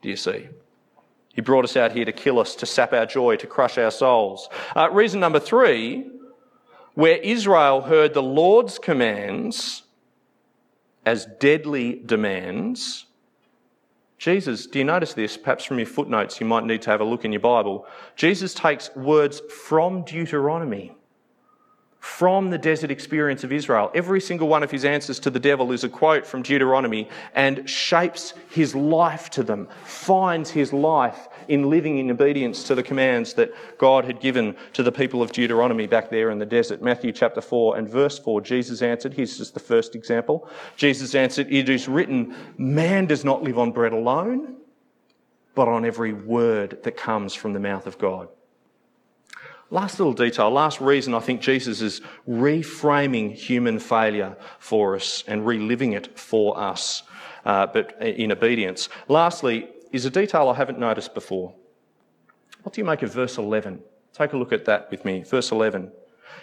Do 0.01 0.09
you 0.09 0.15
see? 0.15 0.47
He 1.33 1.41
brought 1.41 1.65
us 1.65 1.77
out 1.77 1.91
here 1.91 2.05
to 2.05 2.11
kill 2.11 2.39
us, 2.39 2.55
to 2.55 2.65
sap 2.65 2.93
our 2.93 3.05
joy, 3.05 3.35
to 3.35 3.47
crush 3.47 3.77
our 3.77 3.91
souls. 3.91 4.49
Uh, 4.75 4.89
reason 4.91 5.19
number 5.19 5.39
three, 5.39 6.09
where 6.95 7.17
Israel 7.17 7.81
heard 7.81 8.15
the 8.15 8.23
Lord's 8.23 8.79
commands 8.79 9.83
as 11.05 11.27
deadly 11.39 12.01
demands, 12.05 13.05
Jesus, 14.17 14.65
do 14.65 14.79
you 14.79 14.85
notice 14.85 15.13
this? 15.13 15.37
Perhaps 15.37 15.63
from 15.63 15.77
your 15.77 15.85
footnotes, 15.85 16.39
you 16.39 16.47
might 16.47 16.65
need 16.65 16.81
to 16.81 16.89
have 16.89 17.01
a 17.01 17.05
look 17.05 17.23
in 17.23 17.31
your 17.31 17.39
Bible. 17.39 17.85
Jesus 18.15 18.55
takes 18.55 18.93
words 18.95 19.39
from 19.67 20.01
Deuteronomy 20.03 20.96
from 22.07 22.49
the 22.49 22.57
desert 22.57 22.89
experience 22.89 23.43
of 23.43 23.51
Israel. 23.51 23.91
Every 23.93 24.21
single 24.21 24.47
one 24.47 24.63
of 24.63 24.71
his 24.71 24.85
answers 24.85 25.19
to 25.19 25.29
the 25.29 25.41
devil 25.41 25.71
is 25.73 25.83
a 25.83 25.89
quote 25.89 26.25
from 26.25 26.41
Deuteronomy 26.41 27.09
and 27.35 27.69
shapes 27.69 28.33
his 28.49 28.73
life 28.73 29.29
to 29.31 29.43
them, 29.43 29.67
finds 29.83 30.49
his 30.49 30.71
life 30.71 31.27
in 31.49 31.69
living 31.69 31.99
in 31.99 32.09
obedience 32.09 32.63
to 32.63 32.75
the 32.75 32.81
commands 32.81 33.33
that 33.33 33.53
God 33.77 34.05
had 34.05 34.19
given 34.21 34.55
to 34.73 34.83
the 34.83 34.91
people 34.91 35.21
of 35.21 35.31
Deuteronomy 35.31 35.85
back 35.85 36.09
there 36.09 36.31
in 36.31 36.39
the 36.39 36.45
desert. 36.45 36.81
Matthew 36.81 37.11
chapter 37.11 37.41
4 37.41 37.77
and 37.77 37.87
verse 37.87 38.17
4, 38.17 38.41
Jesus 38.41 38.81
answered, 38.81 39.13
here's 39.13 39.37
just 39.37 39.53
the 39.53 39.59
first 39.59 39.93
example. 39.93 40.49
Jesus 40.75 41.13
answered, 41.13 41.51
It 41.51 41.67
is 41.67 41.87
written, 41.87 42.33
man 42.57 43.05
does 43.05 43.25
not 43.25 43.43
live 43.43 43.59
on 43.59 43.71
bread 43.71 43.93
alone, 43.93 44.55
but 45.53 45.67
on 45.67 45.85
every 45.85 46.13
word 46.13 46.79
that 46.83 46.97
comes 46.97 47.35
from 47.35 47.51
the 47.51 47.59
mouth 47.59 47.85
of 47.85 47.99
God. 47.99 48.29
Last 49.69 49.99
little 49.99 50.13
detail, 50.13 50.49
last 50.49 50.79
reason 50.79 51.13
I 51.13 51.19
think 51.19 51.41
Jesus 51.41 51.81
is 51.81 52.01
reframing 52.27 53.33
human 53.33 53.79
failure 53.79 54.37
for 54.59 54.95
us 54.95 55.25
and 55.27 55.45
reliving 55.45 55.91
it 55.93 56.17
for 56.17 56.57
us, 56.57 57.03
uh, 57.43 57.67
but 57.67 58.01
in 58.01 58.31
obedience. 58.31 58.87
Lastly, 59.09 59.67
is 59.91 60.05
a 60.05 60.09
detail 60.09 60.49
I 60.49 60.55
haven't 60.55 60.79
noticed 60.79 61.13
before. 61.13 61.53
What 62.63 62.73
do 62.73 62.81
you 62.81 62.85
make 62.85 63.01
of 63.01 63.13
verse 63.13 63.37
11? 63.37 63.81
Take 64.13 64.33
a 64.33 64.37
look 64.37 64.53
at 64.53 64.65
that 64.65 64.89
with 64.89 65.05
me. 65.05 65.23
Verse 65.23 65.51
11. 65.51 65.91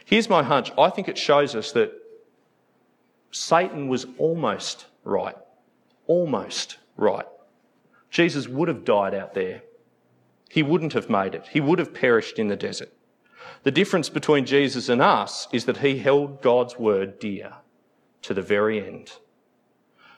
Here's 0.04 0.28
my 0.28 0.42
hunch. 0.42 0.70
I 0.78 0.90
think 0.90 1.08
it 1.08 1.18
shows 1.18 1.54
us 1.54 1.72
that 1.72 1.92
Satan 3.30 3.88
was 3.88 4.06
almost 4.18 4.86
right. 5.02 5.36
Almost 6.06 6.78
right. 6.96 7.26
Jesus 8.10 8.48
would 8.48 8.68
have 8.68 8.84
died 8.84 9.14
out 9.14 9.34
there. 9.34 9.62
He 10.48 10.62
wouldn't 10.62 10.92
have 10.92 11.10
made 11.10 11.34
it. 11.34 11.48
He 11.48 11.60
would 11.60 11.78
have 11.78 11.92
perished 11.92 12.38
in 12.38 12.48
the 12.48 12.56
desert. 12.56 12.92
The 13.62 13.70
difference 13.70 14.08
between 14.08 14.46
Jesus 14.46 14.88
and 14.88 15.00
us 15.00 15.48
is 15.52 15.64
that 15.64 15.78
he 15.78 15.98
held 15.98 16.42
God's 16.42 16.78
word 16.78 17.18
dear 17.18 17.54
to 18.22 18.34
the 18.34 18.42
very 18.42 18.84
end. 18.86 19.12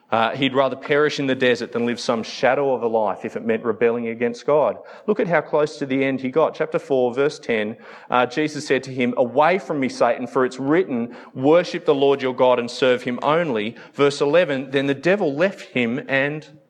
Uh, 0.09 0.37
he'd 0.37 0.55
rather 0.55 0.77
perish 0.77 1.19
in 1.19 1.27
the 1.27 1.35
desert 1.35 1.73
than 1.73 1.85
live 1.85 1.99
some 1.99 2.23
shadow 2.23 2.73
of 2.73 2.83
a 2.83 2.87
life 2.87 3.25
if 3.25 3.35
it 3.35 3.45
meant 3.45 3.65
rebelling 3.65 4.07
against 4.07 4.47
God. 4.47 4.79
Look 5.09 5.19
at 5.19 5.27
how 5.27 5.41
close 5.41 5.79
to 5.79 5.87
the 5.87 6.05
end 6.05 6.21
he 6.21 6.31
got. 6.31 6.55
Chapter 6.55 6.79
4, 6.79 7.13
verse 7.13 7.41
10, 7.41 7.77
uh, 8.09 8.27
Jesus 8.27 8.65
said 8.65 8.85
to 8.85 8.95
him, 8.95 9.15
Away 9.17 9.59
from 9.59 9.81
me, 9.81 9.89
Satan, 9.89 10.29
for 10.29 10.45
it's 10.45 10.61
written, 10.61 11.17
Worship 11.35 11.85
the 11.85 11.95
Lord 11.95 12.23
your 12.23 12.37
God 12.37 12.61
and 12.61 12.71
serve 12.71 13.03
him 13.03 13.19
only. 13.23 13.75
Verse 13.95 14.21
11, 14.21 14.71
Then 14.71 14.87
the 14.87 14.95
devil 14.95 15.35
left 15.35 15.73
him 15.73 16.05
and 16.09 16.61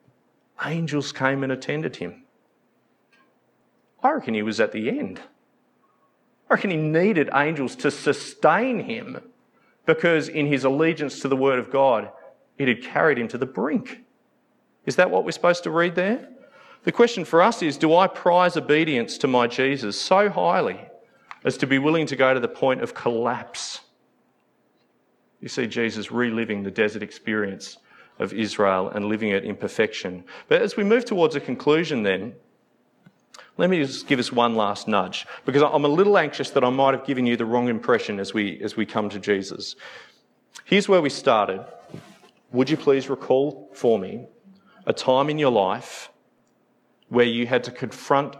angels 0.64 1.12
came 1.12 1.42
and 1.42 1.52
attended 1.52 1.96
him. 1.96 2.24
I 4.02 4.12
reckon 4.12 4.32
he 4.32 4.42
was 4.42 4.60
at 4.60 4.72
the 4.72 4.88
end. 4.88 5.20
I 6.48 6.54
reckon 6.54 6.70
he 6.70 6.76
needed 6.76 7.30
angels 7.34 7.74
to 7.76 7.90
sustain 7.90 8.80
him 8.80 9.20
because 9.84 10.28
in 10.28 10.46
his 10.46 10.64
allegiance 10.64 11.20
to 11.20 11.28
the 11.28 11.36
word 11.36 11.58
of 11.58 11.70
God, 11.70 12.10
it 12.58 12.68
had 12.68 12.82
carried 12.82 13.18
him 13.18 13.28
to 13.28 13.38
the 13.38 13.46
brink. 13.46 14.04
Is 14.84 14.96
that 14.96 15.10
what 15.10 15.24
we're 15.24 15.32
supposed 15.32 15.64
to 15.64 15.70
read 15.70 15.94
there? 15.94 16.28
The 16.84 16.92
question 16.92 17.24
for 17.24 17.42
us 17.42 17.62
is 17.62 17.76
do 17.76 17.96
I 17.96 18.06
prize 18.06 18.56
obedience 18.56 19.18
to 19.18 19.26
my 19.26 19.48
Jesus 19.48 20.00
so 20.00 20.30
highly 20.30 20.80
as 21.44 21.56
to 21.58 21.66
be 21.66 21.78
willing 21.78 22.06
to 22.06 22.16
go 22.16 22.32
to 22.32 22.40
the 22.40 22.48
point 22.48 22.80
of 22.82 22.94
collapse? 22.94 23.80
You 25.40 25.48
see 25.48 25.66
Jesus 25.66 26.12
reliving 26.12 26.62
the 26.62 26.70
desert 26.70 27.02
experience 27.02 27.78
of 28.18 28.32
Israel 28.32 28.88
and 28.90 29.06
living 29.06 29.30
it 29.30 29.44
in 29.44 29.56
perfection. 29.56 30.24
But 30.48 30.62
as 30.62 30.76
we 30.76 30.84
move 30.84 31.04
towards 31.04 31.34
a 31.36 31.40
conclusion, 31.40 32.02
then, 32.02 32.34
let 33.58 33.70
me 33.70 33.78
just 33.78 34.06
give 34.06 34.18
us 34.18 34.30
one 34.30 34.54
last 34.54 34.86
nudge 34.86 35.26
because 35.44 35.62
I'm 35.62 35.84
a 35.84 35.88
little 35.88 36.18
anxious 36.18 36.50
that 36.50 36.64
I 36.64 36.70
might 36.70 36.94
have 36.94 37.06
given 37.06 37.26
you 37.26 37.36
the 37.36 37.46
wrong 37.46 37.68
impression 37.68 38.20
as 38.20 38.34
we, 38.34 38.60
as 38.62 38.76
we 38.76 38.84
come 38.84 39.08
to 39.08 39.18
Jesus. 39.18 39.76
Here's 40.64 40.88
where 40.88 41.00
we 41.00 41.08
started. 41.08 41.64
Would 42.52 42.68
you 42.68 42.76
please 42.76 43.08
recall 43.08 43.70
for 43.72 43.98
me 43.98 44.26
a 44.86 44.92
time 44.92 45.30
in 45.30 45.38
your 45.38 45.50
life 45.50 46.10
where 47.08 47.24
you 47.24 47.46
had 47.46 47.64
to 47.64 47.70
confront 47.70 48.36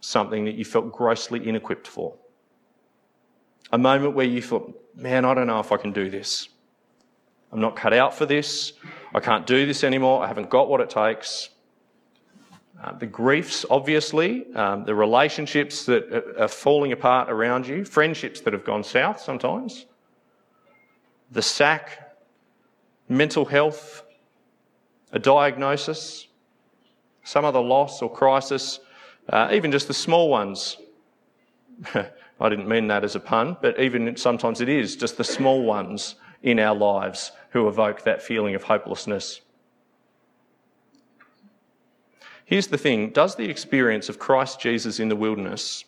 something 0.00 0.44
that 0.44 0.54
you 0.54 0.64
felt 0.64 0.92
grossly 0.92 1.40
inequipped 1.40 1.86
for? 1.86 2.16
A 3.72 3.78
moment 3.78 4.14
where 4.14 4.26
you 4.26 4.42
thought, 4.42 4.74
man, 4.94 5.24
I 5.24 5.32
don't 5.32 5.46
know 5.46 5.60
if 5.60 5.72
I 5.72 5.76
can 5.76 5.92
do 5.92 6.10
this. 6.10 6.48
I'm 7.52 7.60
not 7.60 7.76
cut 7.76 7.92
out 7.92 8.14
for 8.14 8.26
this. 8.26 8.74
I 9.14 9.20
can't 9.20 9.46
do 9.46 9.66
this 9.66 9.84
anymore. 9.84 10.22
I 10.22 10.28
haven't 10.28 10.50
got 10.50 10.68
what 10.68 10.80
it 10.80 10.90
takes. 10.90 11.50
Uh, 12.82 12.92
the 12.92 13.06
griefs, 13.06 13.66
obviously, 13.68 14.46
um, 14.54 14.84
the 14.84 14.94
relationships 14.94 15.84
that 15.84 16.34
are 16.38 16.48
falling 16.48 16.92
apart 16.92 17.30
around 17.30 17.66
you, 17.66 17.84
friendships 17.84 18.40
that 18.40 18.54
have 18.54 18.64
gone 18.64 18.82
south 18.82 19.20
sometimes, 19.20 19.84
the 21.30 21.42
sack 21.42 22.16
mental 23.08 23.44
health, 23.44 24.04
a 25.12 25.18
diagnosis, 25.18 26.28
some 27.24 27.44
other 27.44 27.60
loss 27.60 28.00
or 28.00 28.10
crisis, 28.10 28.80
uh, 29.28 29.50
even 29.52 29.70
just 29.70 29.86
the 29.86 29.94
small 29.94 30.30
ones. 30.30 30.78
I 31.94 32.48
didn't 32.48 32.68
mean 32.68 32.88
that 32.88 33.04
as 33.04 33.14
a 33.14 33.20
pun, 33.20 33.58
but 33.60 33.78
even 33.78 34.16
sometimes 34.16 34.62
it 34.62 34.70
is 34.70 34.96
just 34.96 35.18
the 35.18 35.24
small 35.24 35.62
ones 35.62 36.14
in 36.42 36.58
our 36.58 36.74
lives 36.74 37.32
who 37.50 37.68
evoke 37.68 38.04
that 38.04 38.22
feeling 38.22 38.54
of 38.54 38.62
hopelessness. 38.62 39.42
Here's 42.50 42.66
the 42.66 42.78
thing 42.78 43.10
does 43.10 43.36
the 43.36 43.48
experience 43.48 44.08
of 44.08 44.18
Christ 44.18 44.58
Jesus 44.58 44.98
in 44.98 45.08
the 45.08 45.14
wilderness, 45.14 45.84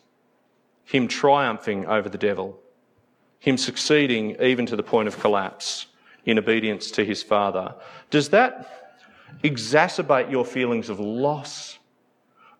him 0.84 1.08
triumphing 1.08 1.86
over 1.86 2.08
the 2.08 2.16
devil, 2.16 2.56
him 3.40 3.58
succeeding 3.58 4.40
even 4.40 4.64
to 4.66 4.76
the 4.76 4.82
point 4.84 5.08
of 5.08 5.18
collapse, 5.18 5.86
in 6.24 6.38
obedience 6.38 6.92
to 6.92 7.04
his 7.04 7.20
Father. 7.20 7.74
Does 8.10 8.28
that 8.28 9.02
exacerbate 9.42 10.30
your 10.30 10.44
feelings 10.44 10.88
of 10.88 11.00
loss, 11.00 11.80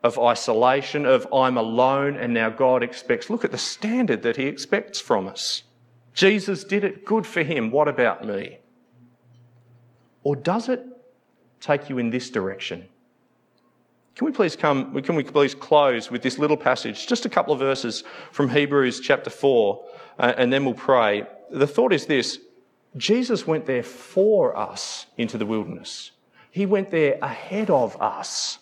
of 0.03 0.19
isolation, 0.19 1.07
of 1.07 1.33
I'm 1.33 1.57
alone 1.57 2.17
and 2.17 2.35
now 2.35 2.51
God 2.51 2.83
expects? 2.83 3.31
Look 3.31 3.45
at 3.45 3.53
the 3.53 3.57
standard 3.57 4.23
that 4.23 4.37
he 4.37 4.47
expects 4.47 4.99
from 5.01 5.29
us. 5.29 5.63
Jesus 6.13 6.65
did 6.65 6.83
it, 6.83 7.05
good 7.05 7.25
for 7.25 7.45
him. 7.45 7.71
What 7.71 7.87
about 7.87 8.27
me? 8.27 8.59
Or 10.25 10.35
does 10.35 10.69
it 10.69 10.85
take 11.61 11.89
you 11.89 11.99
in 11.99 12.11
this 12.11 12.31
direction? 12.31 12.89
Can 14.15 14.27
we 14.27 14.33
please 14.33 14.57
come, 14.57 15.01
can 15.03 15.15
we 15.15 15.23
please 15.23 15.55
close 15.55 16.11
with 16.11 16.23
this 16.23 16.39
little 16.39 16.57
passage, 16.57 17.07
just 17.07 17.25
a 17.25 17.31
couple 17.31 17.53
of 17.53 17.59
verses 17.59 18.05
from 18.31 18.51
Hebrews 18.51 19.01
chapter 19.01 19.31
4, 19.31 19.85
uh, 20.19 20.35
and 20.37 20.53
then 20.53 20.65
we'll 20.65 20.75
pray. 20.75 21.27
The 21.51 21.67
thought 21.67 21.93
is 21.93 22.07
this 22.07 22.39
Jesus 22.97 23.47
went 23.47 23.65
there 23.65 23.83
for 23.83 24.57
us 24.57 25.07
into 25.17 25.39
the 25.39 25.47
wilderness. 25.47 26.11
He 26.51 26.67
went 26.67 26.91
there 26.91 27.19
ahead 27.23 27.71
of 27.71 28.01
us. 28.03 28.59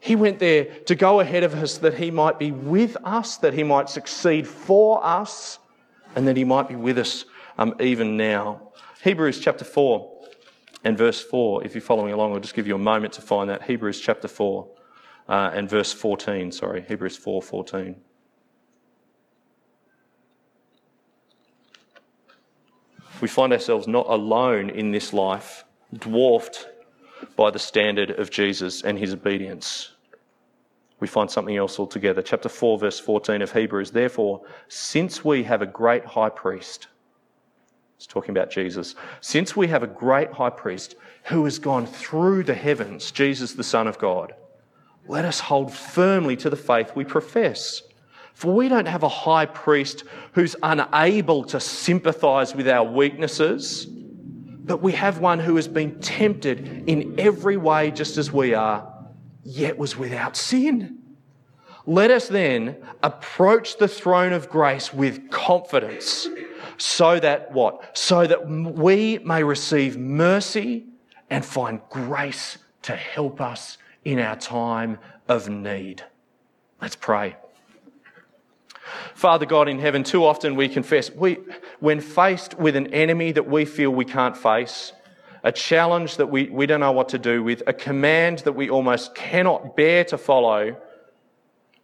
He 0.00 0.14
went 0.14 0.38
there 0.38 0.66
to 0.84 0.94
go 0.94 1.20
ahead 1.20 1.42
of 1.42 1.54
us 1.54 1.78
that 1.78 1.94
he 1.94 2.10
might 2.10 2.38
be 2.38 2.52
with 2.52 2.96
us, 3.04 3.38
that 3.38 3.54
he 3.54 3.64
might 3.64 3.88
succeed 3.88 4.46
for 4.46 5.04
us, 5.04 5.58
and 6.14 6.28
that 6.28 6.36
he 6.36 6.44
might 6.44 6.68
be 6.68 6.76
with 6.76 6.98
us 6.98 7.24
um, 7.56 7.74
even 7.80 8.18
now. 8.18 8.70
Hebrews 9.02 9.40
chapter 9.40 9.64
4 9.64 10.18
and 10.84 10.96
verse 10.96 11.22
4, 11.22 11.64
if 11.64 11.74
you're 11.74 11.82
following 11.82 12.12
along, 12.12 12.32
I'll 12.32 12.40
just 12.40 12.54
give 12.54 12.66
you 12.66 12.74
a 12.74 12.78
moment 12.78 13.12
to 13.14 13.22
find 13.22 13.50
that. 13.50 13.62
Hebrews 13.62 14.00
chapter 14.00 14.28
4 14.28 14.68
uh, 15.28 15.50
and 15.54 15.68
verse 15.68 15.92
14, 15.92 16.52
sorry, 16.52 16.84
Hebrews 16.88 17.16
4 17.16 17.42
14. 17.42 17.96
we 23.20 23.28
find 23.28 23.52
ourselves 23.52 23.86
not 23.86 24.06
alone 24.08 24.70
in 24.70 24.90
this 24.90 25.12
life, 25.12 25.64
dwarfed 25.92 26.68
by 27.36 27.50
the 27.50 27.58
standard 27.58 28.10
of 28.10 28.30
Jesus 28.30 28.82
and 28.82 28.98
his 28.98 29.12
obedience. 29.12 29.92
We 31.00 31.06
find 31.06 31.30
something 31.30 31.56
else 31.56 31.78
altogether. 31.78 32.22
Chapter 32.22 32.48
4, 32.48 32.78
verse 32.78 32.98
14 32.98 33.42
of 33.42 33.52
Hebrews. 33.52 33.90
Therefore, 33.90 34.42
since 34.68 35.24
we 35.24 35.44
have 35.44 35.62
a 35.62 35.66
great 35.66 36.04
high 36.04 36.28
priest, 36.28 36.88
it's 37.98 38.06
talking 38.06 38.30
about 38.30 38.48
Jesus, 38.48 38.94
since 39.20 39.56
we 39.56 39.66
have 39.66 39.82
a 39.82 39.88
great 39.88 40.30
high 40.30 40.50
priest 40.50 40.94
who 41.24 41.44
has 41.44 41.58
gone 41.58 41.84
through 41.84 42.44
the 42.44 42.54
heavens, 42.54 43.10
Jesus, 43.10 43.54
the 43.54 43.64
Son 43.64 43.88
of 43.88 43.98
God, 43.98 44.34
let 45.08 45.24
us 45.24 45.40
hold 45.40 45.74
firmly 45.74 46.36
to 46.36 46.48
the 46.48 46.54
faith 46.54 46.92
we 46.94 47.04
profess. 47.04 47.82
For 48.34 48.54
we 48.54 48.68
don't 48.68 48.86
have 48.86 49.02
a 49.02 49.08
high 49.08 49.46
priest 49.46 50.04
who's 50.30 50.54
unable 50.62 51.42
to 51.46 51.58
sympathize 51.58 52.54
with 52.54 52.68
our 52.68 52.88
weaknesses, 52.88 53.86
but 53.86 54.80
we 54.80 54.92
have 54.92 55.18
one 55.18 55.40
who 55.40 55.56
has 55.56 55.66
been 55.66 55.98
tempted 55.98 56.88
in 56.88 57.18
every 57.18 57.56
way 57.56 57.90
just 57.90 58.16
as 58.16 58.32
we 58.32 58.54
are, 58.54 58.94
yet 59.42 59.76
was 59.76 59.96
without 59.96 60.36
sin. 60.36 60.98
Let 61.84 62.12
us 62.12 62.28
then 62.28 62.76
approach 63.02 63.78
the 63.78 63.88
throne 63.88 64.32
of 64.32 64.48
grace 64.48 64.94
with 64.94 65.32
confidence 65.32 66.28
so 66.76 67.18
that 67.20 67.52
what? 67.52 67.96
So 67.96 68.26
that 68.26 68.48
we 68.48 69.18
may 69.18 69.42
receive 69.42 69.96
mercy 69.96 70.86
and 71.30 71.44
find 71.44 71.80
grace 71.90 72.58
to 72.82 72.96
help 72.96 73.40
us 73.40 73.78
in 74.04 74.18
our 74.18 74.36
time 74.36 74.98
of 75.28 75.48
need. 75.48 76.02
Let's 76.80 76.96
pray. 76.96 77.36
Father 79.14 79.46
God 79.46 79.68
in 79.68 79.78
heaven, 79.78 80.02
too 80.02 80.24
often 80.24 80.56
we 80.56 80.68
confess, 80.68 81.10
we, 81.10 81.38
when 81.80 82.00
faced 82.00 82.54
with 82.54 82.76
an 82.76 82.86
enemy 82.94 83.32
that 83.32 83.46
we 83.46 83.64
feel 83.64 83.90
we 83.90 84.04
can't 84.04 84.36
face, 84.36 84.92
a 85.42 85.52
challenge 85.52 86.16
that 86.16 86.26
we, 86.26 86.48
we 86.48 86.66
don't 86.66 86.80
know 86.80 86.92
what 86.92 87.10
to 87.10 87.18
do 87.18 87.42
with, 87.42 87.62
a 87.66 87.72
command 87.72 88.38
that 88.40 88.52
we 88.52 88.70
almost 88.70 89.14
cannot 89.14 89.76
bear 89.76 90.04
to 90.04 90.18
follow, 90.18 90.76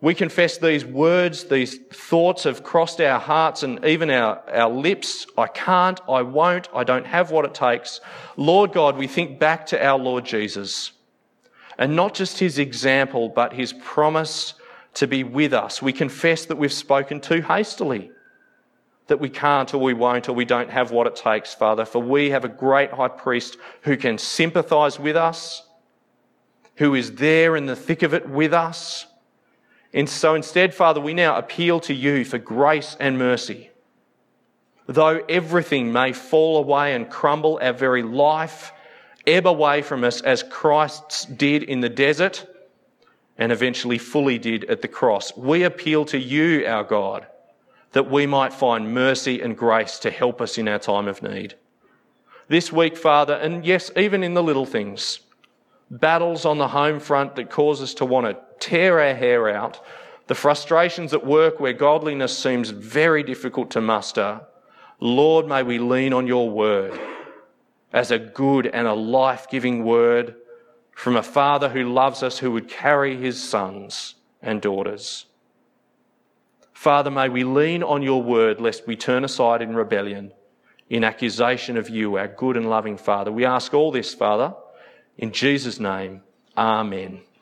we 0.04 0.14
confess 0.14 0.58
these 0.58 0.84
words, 0.84 1.44
these 1.44 1.78
thoughts 1.90 2.44
have 2.44 2.62
crossed 2.62 3.00
our 3.00 3.18
hearts 3.18 3.62
and 3.62 3.82
even 3.86 4.10
our, 4.10 4.42
our 4.50 4.68
lips. 4.68 5.26
I 5.38 5.46
can't, 5.46 5.98
I 6.06 6.20
won't, 6.20 6.68
I 6.74 6.84
don't 6.84 7.06
have 7.06 7.30
what 7.30 7.46
it 7.46 7.54
takes. 7.54 8.02
Lord 8.36 8.74
God, 8.74 8.98
we 8.98 9.06
think 9.06 9.38
back 9.38 9.64
to 9.68 9.82
our 9.82 9.98
Lord 9.98 10.26
Jesus 10.26 10.92
and 11.78 11.96
not 11.96 12.12
just 12.12 12.38
his 12.38 12.58
example, 12.58 13.30
but 13.30 13.54
his 13.54 13.72
promise 13.72 14.52
to 14.92 15.06
be 15.06 15.24
with 15.24 15.54
us. 15.54 15.80
We 15.80 15.94
confess 15.94 16.44
that 16.44 16.56
we've 16.56 16.70
spoken 16.70 17.18
too 17.18 17.40
hastily, 17.40 18.10
that 19.06 19.20
we 19.20 19.30
can't 19.30 19.72
or 19.72 19.78
we 19.78 19.94
won't 19.94 20.28
or 20.28 20.34
we 20.34 20.44
don't 20.44 20.68
have 20.68 20.90
what 20.90 21.06
it 21.06 21.16
takes, 21.16 21.54
Father, 21.54 21.86
for 21.86 22.02
we 22.02 22.28
have 22.28 22.44
a 22.44 22.48
great 22.50 22.90
high 22.90 23.08
priest 23.08 23.56
who 23.80 23.96
can 23.96 24.18
sympathize 24.18 25.00
with 25.00 25.16
us, 25.16 25.66
who 26.74 26.94
is 26.94 27.12
there 27.12 27.56
in 27.56 27.64
the 27.64 27.74
thick 27.74 28.02
of 28.02 28.12
it 28.12 28.28
with 28.28 28.52
us. 28.52 29.06
And 29.94 30.10
so 30.10 30.34
instead, 30.34 30.74
Father, 30.74 31.00
we 31.00 31.14
now 31.14 31.38
appeal 31.38 31.80
to 31.80 31.94
you 31.94 32.24
for 32.24 32.36
grace 32.36 32.96
and 33.00 33.16
mercy. 33.16 33.70
Though 34.86 35.24
everything 35.28 35.92
may 35.92 36.12
fall 36.12 36.58
away 36.58 36.94
and 36.94 37.08
crumble, 37.08 37.58
our 37.62 37.72
very 37.72 38.02
life 38.02 38.72
ebb 39.26 39.46
away 39.46 39.80
from 39.82 40.04
us 40.04 40.20
as 40.20 40.42
Christ 40.42 41.38
did 41.38 41.62
in 41.62 41.80
the 41.80 41.88
desert, 41.88 42.46
and 43.38 43.50
eventually 43.50 43.98
fully 43.98 44.38
did 44.38 44.64
at 44.64 44.82
the 44.82 44.88
cross. 44.88 45.34
We 45.36 45.62
appeal 45.62 46.04
to 46.06 46.18
you, 46.18 46.66
our 46.66 46.84
God, 46.84 47.26
that 47.92 48.10
we 48.10 48.26
might 48.26 48.52
find 48.52 48.92
mercy 48.92 49.40
and 49.40 49.56
grace 49.56 49.98
to 50.00 50.10
help 50.10 50.40
us 50.40 50.58
in 50.58 50.68
our 50.68 50.78
time 50.78 51.08
of 51.08 51.22
need. 51.22 51.54
this 52.48 52.70
week, 52.70 52.96
Father, 52.96 53.34
and 53.34 53.64
yes, 53.64 53.90
even 53.96 54.22
in 54.22 54.34
the 54.34 54.42
little 54.42 54.66
things, 54.66 55.20
battles 55.90 56.44
on 56.44 56.58
the 56.58 56.68
home 56.68 57.00
front 57.00 57.36
that 57.36 57.50
cause 57.50 57.80
us 57.80 57.94
to 57.94 58.04
want 58.04 58.26
to 58.26 58.36
tear 58.64 59.00
our 59.00 59.14
hair 59.14 59.48
out, 59.48 59.80
the 60.26 60.34
frustrations 60.34 61.12
at 61.12 61.26
work 61.26 61.60
where 61.60 61.72
godliness 61.72 62.36
seems 62.36 62.70
very 62.70 63.22
difficult 63.22 63.70
to 63.72 63.80
muster, 63.80 64.40
Lord, 65.00 65.46
may 65.46 65.62
we 65.62 65.78
lean 65.78 66.12
on 66.12 66.26
your 66.26 66.48
word 66.48 66.98
as 67.92 68.10
a 68.10 68.18
good 68.18 68.66
and 68.66 68.86
a 68.86 68.94
life 68.94 69.46
giving 69.50 69.84
word 69.84 70.36
from 70.92 71.16
a 71.16 71.22
Father 71.22 71.68
who 71.68 71.92
loves 71.92 72.22
us, 72.22 72.38
who 72.38 72.52
would 72.52 72.68
carry 72.68 73.16
his 73.16 73.42
sons 73.42 74.14
and 74.40 74.62
daughters. 74.62 75.26
Father, 76.72 77.10
may 77.10 77.28
we 77.28 77.44
lean 77.44 77.82
on 77.82 78.02
your 78.02 78.22
word 78.22 78.60
lest 78.60 78.86
we 78.86 78.96
turn 78.96 79.24
aside 79.24 79.60
in 79.60 79.74
rebellion, 79.74 80.32
in 80.88 81.04
accusation 81.04 81.76
of 81.76 81.90
you, 81.90 82.16
our 82.16 82.28
good 82.28 82.56
and 82.56 82.70
loving 82.70 82.96
Father. 82.96 83.30
We 83.30 83.44
ask 83.44 83.74
all 83.74 83.92
this, 83.92 84.14
Father, 84.14 84.54
in 85.18 85.32
Jesus' 85.32 85.78
name. 85.78 86.22
Amen. 86.56 87.24